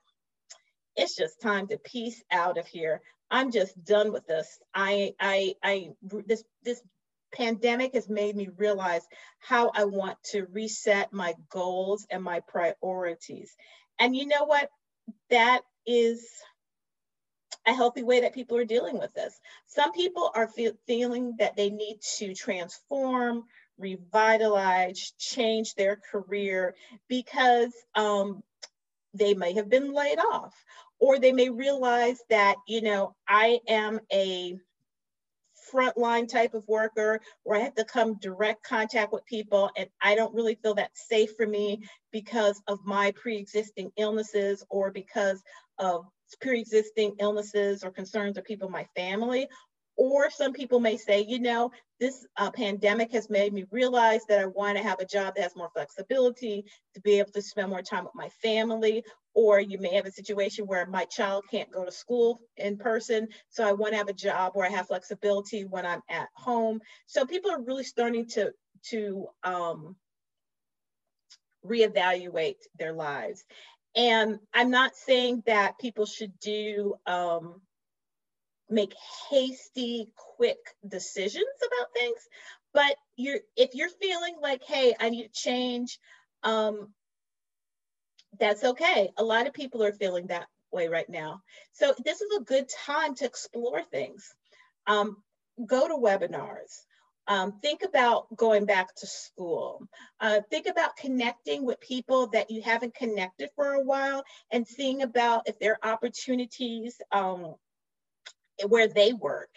it's 0.97 1.17
just 1.17 1.41
time 1.41 1.67
to 1.69 1.79
peace 1.79 2.23
out 2.31 2.59
of 2.59 2.67
here. 2.67 3.01
I'm 3.31 3.51
just 3.51 3.83
done 3.85 4.13
with 4.13 4.27
this. 4.27 4.59
I, 4.75 5.15
I, 5.19 5.55
I, 5.63 5.91
this, 6.03 6.45
this 6.63 6.81
pandemic 7.35 7.95
has 7.95 8.09
made 8.09 8.37
me 8.37 8.49
realize 8.57 9.03
how 9.41 9.73
I 9.75 9.85
want 9.85 10.17
to 10.31 10.47
reset 10.53 11.13
my 11.13 11.35
goals 11.51 12.07
and 12.11 12.23
my 12.23 12.41
priorities. 12.41 13.57
And 13.99 14.15
you 14.15 14.27
know 14.27 14.45
what? 14.45 14.71
That 15.31 15.63
is 15.87 16.27
a 17.67 17.75
healthy 17.75 18.03
way 18.03 18.21
that 18.21 18.35
people 18.35 18.57
are 18.57 18.65
dealing 18.65 18.99
with 18.99 19.13
this. 19.15 19.39
Some 19.67 19.93
people 19.93 20.31
are 20.35 20.49
fe- 20.49 20.73
feeling 20.87 21.35
that 21.39 21.57
they 21.57 21.71
need 21.71 21.99
to 22.19 22.35
transform, 22.35 23.45
revitalize, 23.79 25.13
change 25.19 25.75
their 25.75 25.97
career 25.97 26.75
because 27.09 27.73
um, 27.95 28.43
they 29.15 29.35
may 29.35 29.55
have 29.55 29.69
been 29.69 29.93
laid 29.93 30.19
off, 30.19 30.55
or 30.99 31.19
they 31.19 31.33
may 31.33 31.49
realize 31.49 32.21
that, 32.31 32.57
you 32.67 32.83
know, 32.83 33.15
I 33.29 33.61
am 33.69 34.01
a 34.13 34.59
frontline 35.73 36.29
type 36.29 36.55
of 36.55 36.67
worker 36.69 37.21
where 37.43 37.59
I 37.59 37.65
have 37.65 37.75
to 37.77 37.85
come 37.85 38.19
direct 38.21 38.63
contact 38.63 39.13
with 39.13 39.25
people 39.25 39.71
and 39.77 39.89
I 40.01 40.15
don't 40.15 40.35
really 40.35 40.57
feel 40.57 40.75
that 40.75 40.91
safe 40.95 41.35
for 41.37 41.47
me 41.47 41.83
because 42.13 42.63
of 42.69 42.85
my 42.85 43.13
pre-existing 43.13 43.91
illnesses 43.97 44.65
or 44.69 44.91
because 44.91 45.43
of 45.79 46.05
pre-existing 46.41 47.17
illnesses 47.19 47.83
or 47.83 47.91
concerns 47.91 48.37
of 48.37 48.45
people 48.45 48.67
in 48.69 48.73
my 48.73 48.87
family 48.95 49.49
or 49.97 50.31
some 50.31 50.53
people 50.53 50.81
may 50.81 50.97
say, 50.97 51.25
you 51.27 51.39
know, 51.39 51.71
this 52.01 52.27
uh, 52.37 52.51
pandemic 52.51 53.13
has 53.13 53.31
made 53.31 53.53
me 53.53 53.65
realize 53.71 54.23
that 54.29 54.41
I 54.41 54.47
want 54.47 54.77
to 54.77 54.83
have 54.83 55.01
a 55.01 55.07
job 55.07 55.35
that 55.35 55.43
has 55.43 55.57
more 55.57 55.71
flexibility 55.73 56.65
to 56.95 57.01
be 57.01 57.19
able 57.19 57.31
to 57.33 57.43
spend 57.43 57.71
more 57.71 57.83
time 57.83 58.05
with 58.05 58.15
my 58.15 58.29
family. 58.43 59.05
Or 59.35 59.61
you 59.61 59.79
may 59.79 59.95
have 59.95 60.07
a 60.07 60.13
situation 60.13 60.67
where 60.67 60.87
my 60.87 61.05
child 61.07 61.45
can't 61.51 61.71
go 61.71 61.85
to 61.85 61.93
school 61.93 62.41
in 62.57 62.77
person. 62.77 63.29
So 63.49 63.67
I 63.67 63.73
want 63.73 63.93
to 63.93 63.99
have 63.99 64.09
a 64.09 64.13
job 64.13 64.53
where 64.55 64.67
I 64.67 64.71
have 64.71 64.89
flexibility 64.89 65.65
when 65.65 65.87
I'm 65.87 66.03
at 66.09 66.29
home. 66.35 66.81
So 67.07 67.25
people 67.25 67.51
are 67.51 67.63
really 67.63 67.85
starting 67.85 68.27
to, 68.31 68.53
to 68.91 69.27
um, 69.43 69.97
reevaluate 71.65 72.59
their 72.79 72.93
lives. 72.93 73.45
And 73.97 74.39
I'm 74.53 74.71
not 74.71 74.97
saying 74.97 75.45
that 75.47 75.79
people 75.79 76.07
should 76.07 76.39
do 76.41 76.95
um, 77.07 77.61
make 78.71 78.95
hasty, 79.31 80.09
quick 80.37 80.59
decisions 80.87 81.45
about 81.67 81.93
things. 81.95 82.19
But 82.73 82.97
you're 83.17 83.41
if 83.57 83.75
you're 83.75 83.89
feeling 83.89 84.37
like, 84.41 84.63
hey, 84.65 84.95
I 84.99 85.11
need 85.11 85.25
to 85.25 85.33
change, 85.33 85.99
um, 86.43 86.93
that's 88.39 88.65
okay. 88.65 89.11
A 89.17 89.25
lot 89.25 89.47
of 89.47 89.53
people 89.53 89.83
are 89.85 89.93
feeling 89.93 90.27
that 90.29 90.47
way 90.73 90.89
right 90.89 91.09
now. 91.09 91.43
So 91.73 91.95
this 92.05 92.21
is 92.21 92.37
a 92.37 92.45
good 92.45 92.69
time 92.69 93.15
to 93.17 93.25
explore 93.25 93.83
things. 93.83 94.35
Um, 94.87 95.19
go 95.65 95.87
to 95.87 95.95
webinars. 95.95 96.85
Um, 97.27 97.59
think 97.63 97.83
about 97.85 98.27
going 98.37 98.67
back 98.67 98.95
to 98.97 99.07
school. 99.07 99.89
Uh, 100.21 100.41
think 100.51 100.67
about 100.67 100.97
connecting 100.97 101.65
with 101.65 101.81
people 101.81 102.27
that 102.29 102.51
you 102.51 102.61
haven't 102.61 102.95
connected 102.95 103.49
for 103.57 103.73
a 103.73 103.83
while 103.83 104.25
and 104.51 104.67
seeing 104.67 105.01
about 105.01 105.45
if 105.47 105.59
there 105.59 105.79
are 105.83 105.93
opportunities 105.93 107.01
um, 107.13 107.55
where 108.69 108.89
they 108.89 109.13
work. 109.13 109.51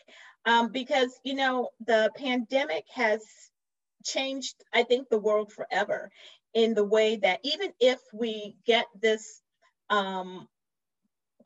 Um, 0.45 0.71
because, 0.71 1.19
you 1.23 1.33
know, 1.33 1.69
the 1.86 2.10
pandemic 2.15 2.86
has 2.93 3.21
changed, 4.05 4.55
I 4.73 4.83
think, 4.83 5.10
the 5.10 5.19
world 5.19 5.51
forever 5.51 6.10
in 6.53 6.73
the 6.73 6.86
way 6.86 7.17
that 7.17 7.39
even 7.43 7.73
if 7.79 7.99
we 8.13 8.55
get 8.65 8.86
this 8.99 9.41
um, 9.89 10.47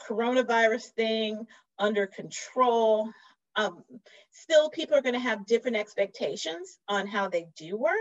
coronavirus 0.07 0.85
thing 0.91 1.47
under 1.79 2.05
control, 2.05 3.09
um, 3.55 3.83
still 4.29 4.69
people 4.69 4.95
are 4.95 5.01
going 5.01 5.13
to 5.13 5.19
have 5.19 5.45
different 5.45 5.77
expectations 5.77 6.79
on 6.87 7.07
how 7.07 7.27
they 7.27 7.47
do 7.57 7.77
work. 7.77 7.95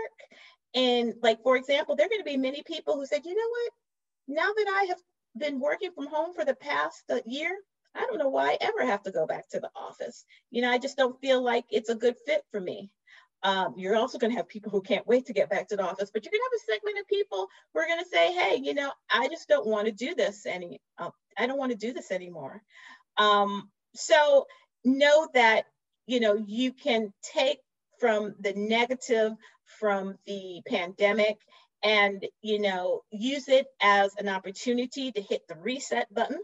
And 0.73 1.15
like, 1.21 1.41
for 1.43 1.57
example, 1.57 1.95
there 1.95 2.05
are 2.05 2.09
going 2.09 2.21
to 2.21 2.25
be 2.25 2.37
many 2.37 2.63
people 2.63 2.95
who 2.95 3.05
said, 3.05 3.25
you 3.25 3.35
know 3.35 3.49
what, 3.49 3.71
now 4.39 4.53
that 4.55 4.67
I 4.69 4.85
have 4.89 4.99
been 5.37 5.59
working 5.59 5.91
from 5.91 6.07
home 6.07 6.33
for 6.33 6.45
the 6.45 6.55
past 6.55 7.03
uh, 7.09 7.19
year, 7.25 7.57
I 7.95 8.05
don't 8.05 8.17
know 8.17 8.29
why 8.29 8.51
I 8.51 8.57
ever 8.61 8.85
have 8.85 9.03
to 9.03 9.11
go 9.11 9.25
back 9.25 9.49
to 9.49 9.59
the 9.59 9.69
office. 9.75 10.25
You 10.49 10.61
know, 10.61 10.71
I 10.71 10.77
just 10.77 10.97
don't 10.97 11.19
feel 11.19 11.41
like 11.41 11.65
it's 11.69 11.89
a 11.89 11.95
good 11.95 12.15
fit 12.25 12.43
for 12.51 12.59
me. 12.59 12.89
Um, 13.43 13.73
you're 13.75 13.95
also 13.95 14.19
going 14.19 14.31
to 14.31 14.37
have 14.37 14.47
people 14.47 14.71
who 14.71 14.81
can't 14.81 15.07
wait 15.07 15.25
to 15.25 15.33
get 15.33 15.49
back 15.49 15.67
to 15.69 15.75
the 15.75 15.83
office, 15.83 16.11
but 16.13 16.23
you're 16.23 16.31
going 16.31 16.41
to 16.41 16.49
have 16.51 16.61
a 16.61 16.73
segment 16.73 16.99
of 16.99 17.07
people 17.07 17.47
who 17.73 17.79
are 17.79 17.87
going 17.87 18.03
to 18.03 18.09
say, 18.09 18.31
"Hey, 18.33 18.61
you 18.61 18.73
know, 18.73 18.91
I 19.09 19.27
just 19.29 19.47
don't 19.47 19.65
want 19.65 19.87
to 19.87 19.91
do 19.91 20.13
this 20.13 20.45
any. 20.45 20.79
Uh, 20.97 21.09
I 21.37 21.47
don't 21.47 21.57
want 21.57 21.71
to 21.71 21.77
do 21.77 21.91
this 21.91 22.11
anymore." 22.11 22.61
Um, 23.17 23.69
so 23.95 24.45
know 24.85 25.27
that 25.33 25.65
you 26.05 26.19
know 26.19 26.35
you 26.35 26.71
can 26.71 27.13
take 27.23 27.59
from 27.99 28.35
the 28.39 28.53
negative 28.53 29.33
from 29.79 30.17
the 30.25 30.61
pandemic 30.67 31.37
and 31.83 32.25
you 32.41 32.59
know 32.59 33.01
use 33.11 33.47
it 33.47 33.67
as 33.81 34.13
an 34.17 34.29
opportunity 34.29 35.11
to 35.11 35.21
hit 35.21 35.41
the 35.47 35.55
reset 35.55 36.13
button 36.13 36.39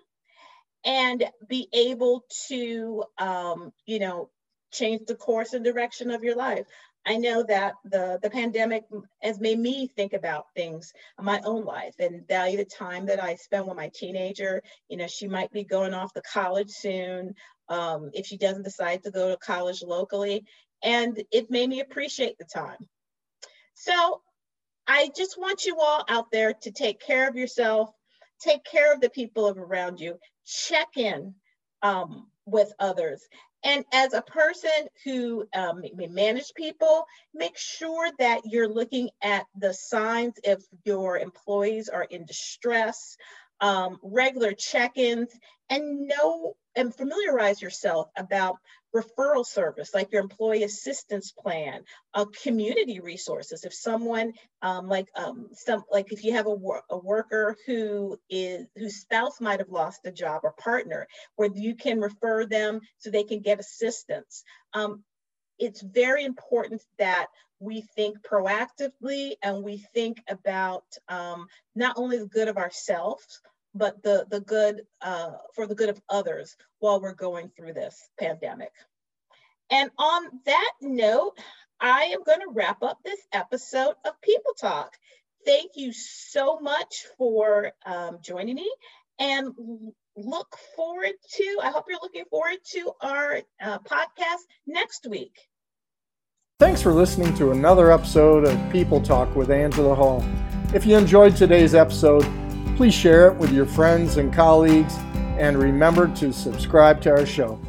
and 0.88 1.30
be 1.50 1.68
able 1.74 2.24
to, 2.48 3.04
um, 3.18 3.74
you 3.86 4.00
know, 4.00 4.30
change 4.72 5.02
the 5.06 5.16
course 5.16 5.54
and 5.54 5.64
direction 5.64 6.10
of 6.10 6.24
your 6.24 6.36
life. 6.36 6.66
I 7.06 7.18
know 7.18 7.44
that 7.44 7.74
the, 7.84 8.20
the 8.24 8.30
pandemic 8.30 8.86
has 9.22 9.40
made 9.40 9.60
me 9.60 9.88
think 9.88 10.14
about 10.14 10.46
things 10.56 10.94
in 11.20 11.26
my 11.26 11.42
own 11.44 11.66
life 11.66 11.96
and 12.00 12.28
value 12.28 12.58
the 12.58 12.66
time 12.66 13.06
that 13.08 13.22
I 13.22 13.36
spend 13.36 13.68
with 13.68 13.76
my 13.76 13.92
teenager. 13.94 14.62
You 14.90 14.98
know, 14.98 15.08
she 15.08 15.28
might 15.28 15.52
be 15.52 15.64
going 15.66 15.94
off 15.94 16.14
to 16.14 16.22
college 16.22 16.70
soon 16.70 17.36
um, 17.70 18.10
if 18.14 18.26
she 18.26 18.38
doesn't 18.38 18.64
decide 18.64 19.04
to 19.04 19.12
go 19.12 19.30
to 19.30 19.38
college 19.38 19.84
locally. 19.84 20.46
And 20.84 21.22
it 21.32 21.52
made 21.52 21.70
me 21.70 21.82
appreciate 21.82 22.38
the 22.38 22.46
time. 22.46 22.88
So 23.74 24.22
I 24.88 25.10
just 25.16 25.38
want 25.38 25.66
you 25.66 25.80
all 25.80 26.06
out 26.08 26.32
there 26.32 26.54
to 26.54 26.72
take 26.72 27.02
care 27.02 27.28
of 27.28 27.36
yourself, 27.36 27.90
take 28.42 28.64
care 28.64 28.94
of 28.94 29.02
the 29.02 29.10
people 29.10 29.50
around 29.50 30.00
you, 30.00 30.18
check 30.48 30.96
in 30.96 31.36
um, 31.82 32.28
with 32.46 32.74
others. 32.80 33.22
And 33.64 33.84
as 33.92 34.14
a 34.14 34.22
person 34.22 34.88
who 35.04 35.46
um, 35.54 35.84
may 35.96 36.08
manage 36.08 36.54
people, 36.56 37.06
make 37.34 37.58
sure 37.58 38.10
that 38.20 38.42
you're 38.46 38.70
looking 38.70 39.10
at 39.22 39.46
the 39.58 39.74
signs 39.74 40.36
if 40.44 40.64
your 40.86 41.18
employees 41.18 41.90
are 41.90 42.04
in 42.04 42.26
distress, 42.26 43.18
um, 43.60 43.98
regular 44.02 44.54
check-ins, 44.54 45.30
and 45.70 46.08
know 46.08 46.56
and 46.76 46.96
familiarize 46.96 47.62
yourself 47.62 48.08
about 48.16 48.58
referral 49.02 49.46
service 49.46 49.94
like 49.94 50.12
your 50.12 50.22
employee 50.22 50.64
assistance 50.64 51.32
plan, 51.32 51.84
uh, 52.14 52.26
community 52.44 53.00
resources. 53.00 53.64
If 53.64 53.74
someone 53.74 54.34
um, 54.62 54.88
like 54.88 55.08
um, 55.16 55.50
some 55.54 55.84
like 55.92 56.12
if 56.12 56.24
you 56.24 56.34
have 56.34 56.48
a, 56.48 56.54
wor- 56.54 56.84
a 56.90 56.98
worker 56.98 57.56
who 57.66 58.18
is 58.30 58.66
whose 58.76 59.02
spouse 59.02 59.40
might 59.42 59.60
have 59.60 59.70
lost 59.70 60.02
a 60.06 60.12
job 60.12 60.42
or 60.44 60.54
partner, 60.54 61.08
where 61.36 61.50
you 61.54 61.76
can 61.76 62.00
refer 62.00 62.46
them 62.46 62.82
so 62.98 63.10
they 63.10 63.24
can 63.24 63.42
get 63.42 63.60
assistance. 63.60 64.44
Um, 64.74 65.04
it's 65.60 65.82
very 65.82 66.24
important 66.24 66.82
that 67.00 67.28
we 67.60 67.82
think 67.96 68.18
proactively 68.22 69.36
and 69.42 69.64
we 69.64 69.84
think 69.94 70.22
about 70.30 70.84
um, 71.10 71.48
not 71.76 71.96
only 71.98 72.20
the 72.20 72.28
good 72.28 72.48
of 72.48 72.58
ourselves 72.58 73.42
but 73.78 74.02
the, 74.04 74.26
the 74.30 74.42
good, 74.42 74.82
uh, 75.02 75.32
for 75.56 75.68
the 75.68 75.76
good 75.76 75.90
of 75.90 76.02
others 76.10 76.56
while 76.80 77.02
we're 77.02 77.14
going 77.14 77.50
through 77.56 77.74
this 77.74 78.10
pandemic. 78.20 78.72
And 79.70 79.92
on 79.98 80.24
that 80.46 80.72
note, 80.82 81.38
I 81.80 82.04
am 82.06 82.24
going 82.24 82.40
to 82.40 82.52
wrap 82.52 82.82
up 82.84 83.00
this 83.04 83.20
episode 83.32 83.96
of 84.06 84.20
People 84.22 84.54
Talk. 84.60 84.94
Thank 85.46 85.72
you 85.76 85.94
so 85.94 86.60
much 86.60 87.06
for 87.18 87.72
um, 87.86 88.20
joining 88.22 88.56
me 88.56 88.72
and 89.20 89.54
look 90.16 90.58
forward 90.76 91.14
to, 91.34 91.60
I 91.62 91.70
hope 91.70 91.86
you're 91.90 92.00
looking 92.02 92.26
forward 92.30 92.58
to 92.72 92.92
our 93.02 93.42
uh, 93.62 93.80
podcast 93.80 94.44
next 94.66 95.08
week. 95.08 95.38
Thanks 96.60 96.82
for 96.82 96.92
listening 96.92 97.36
to 97.36 97.52
another 97.52 97.92
episode 97.92 98.46
of 98.46 98.72
People 98.72 99.00
Talk 99.00 99.36
with 99.36 99.52
Angela 99.52 99.94
Hall. 99.94 100.26
If 100.74 100.86
you 100.86 100.98
enjoyed 100.98 101.36
today's 101.36 101.76
episode, 101.76 102.26
Please 102.78 102.94
share 102.94 103.28
it 103.28 103.36
with 103.38 103.52
your 103.52 103.66
friends 103.66 104.18
and 104.18 104.32
colleagues, 104.32 104.94
and 105.40 105.58
remember 105.58 106.08
to 106.16 106.32
subscribe 106.32 107.02
to 107.02 107.10
our 107.10 107.26
show. 107.26 107.60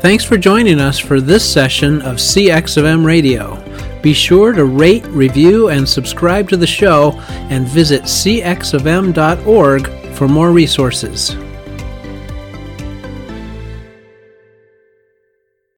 Thanks 0.00 0.22
for 0.22 0.36
joining 0.36 0.78
us 0.78 0.98
for 0.98 1.22
this 1.22 1.50
session 1.50 2.02
of 2.02 2.16
CX 2.16 2.76
of 2.76 2.84
M 2.84 3.06
Radio. 3.06 3.56
Be 4.02 4.12
sure 4.12 4.52
to 4.52 4.66
rate, 4.66 5.06
review, 5.06 5.70
and 5.70 5.88
subscribe 5.88 6.50
to 6.50 6.58
the 6.58 6.66
show, 6.66 7.12
and 7.48 7.66
visit 7.66 8.02
cxofm.org 8.02 9.88
for 10.14 10.28
more 10.28 10.52
resources. 10.52 11.34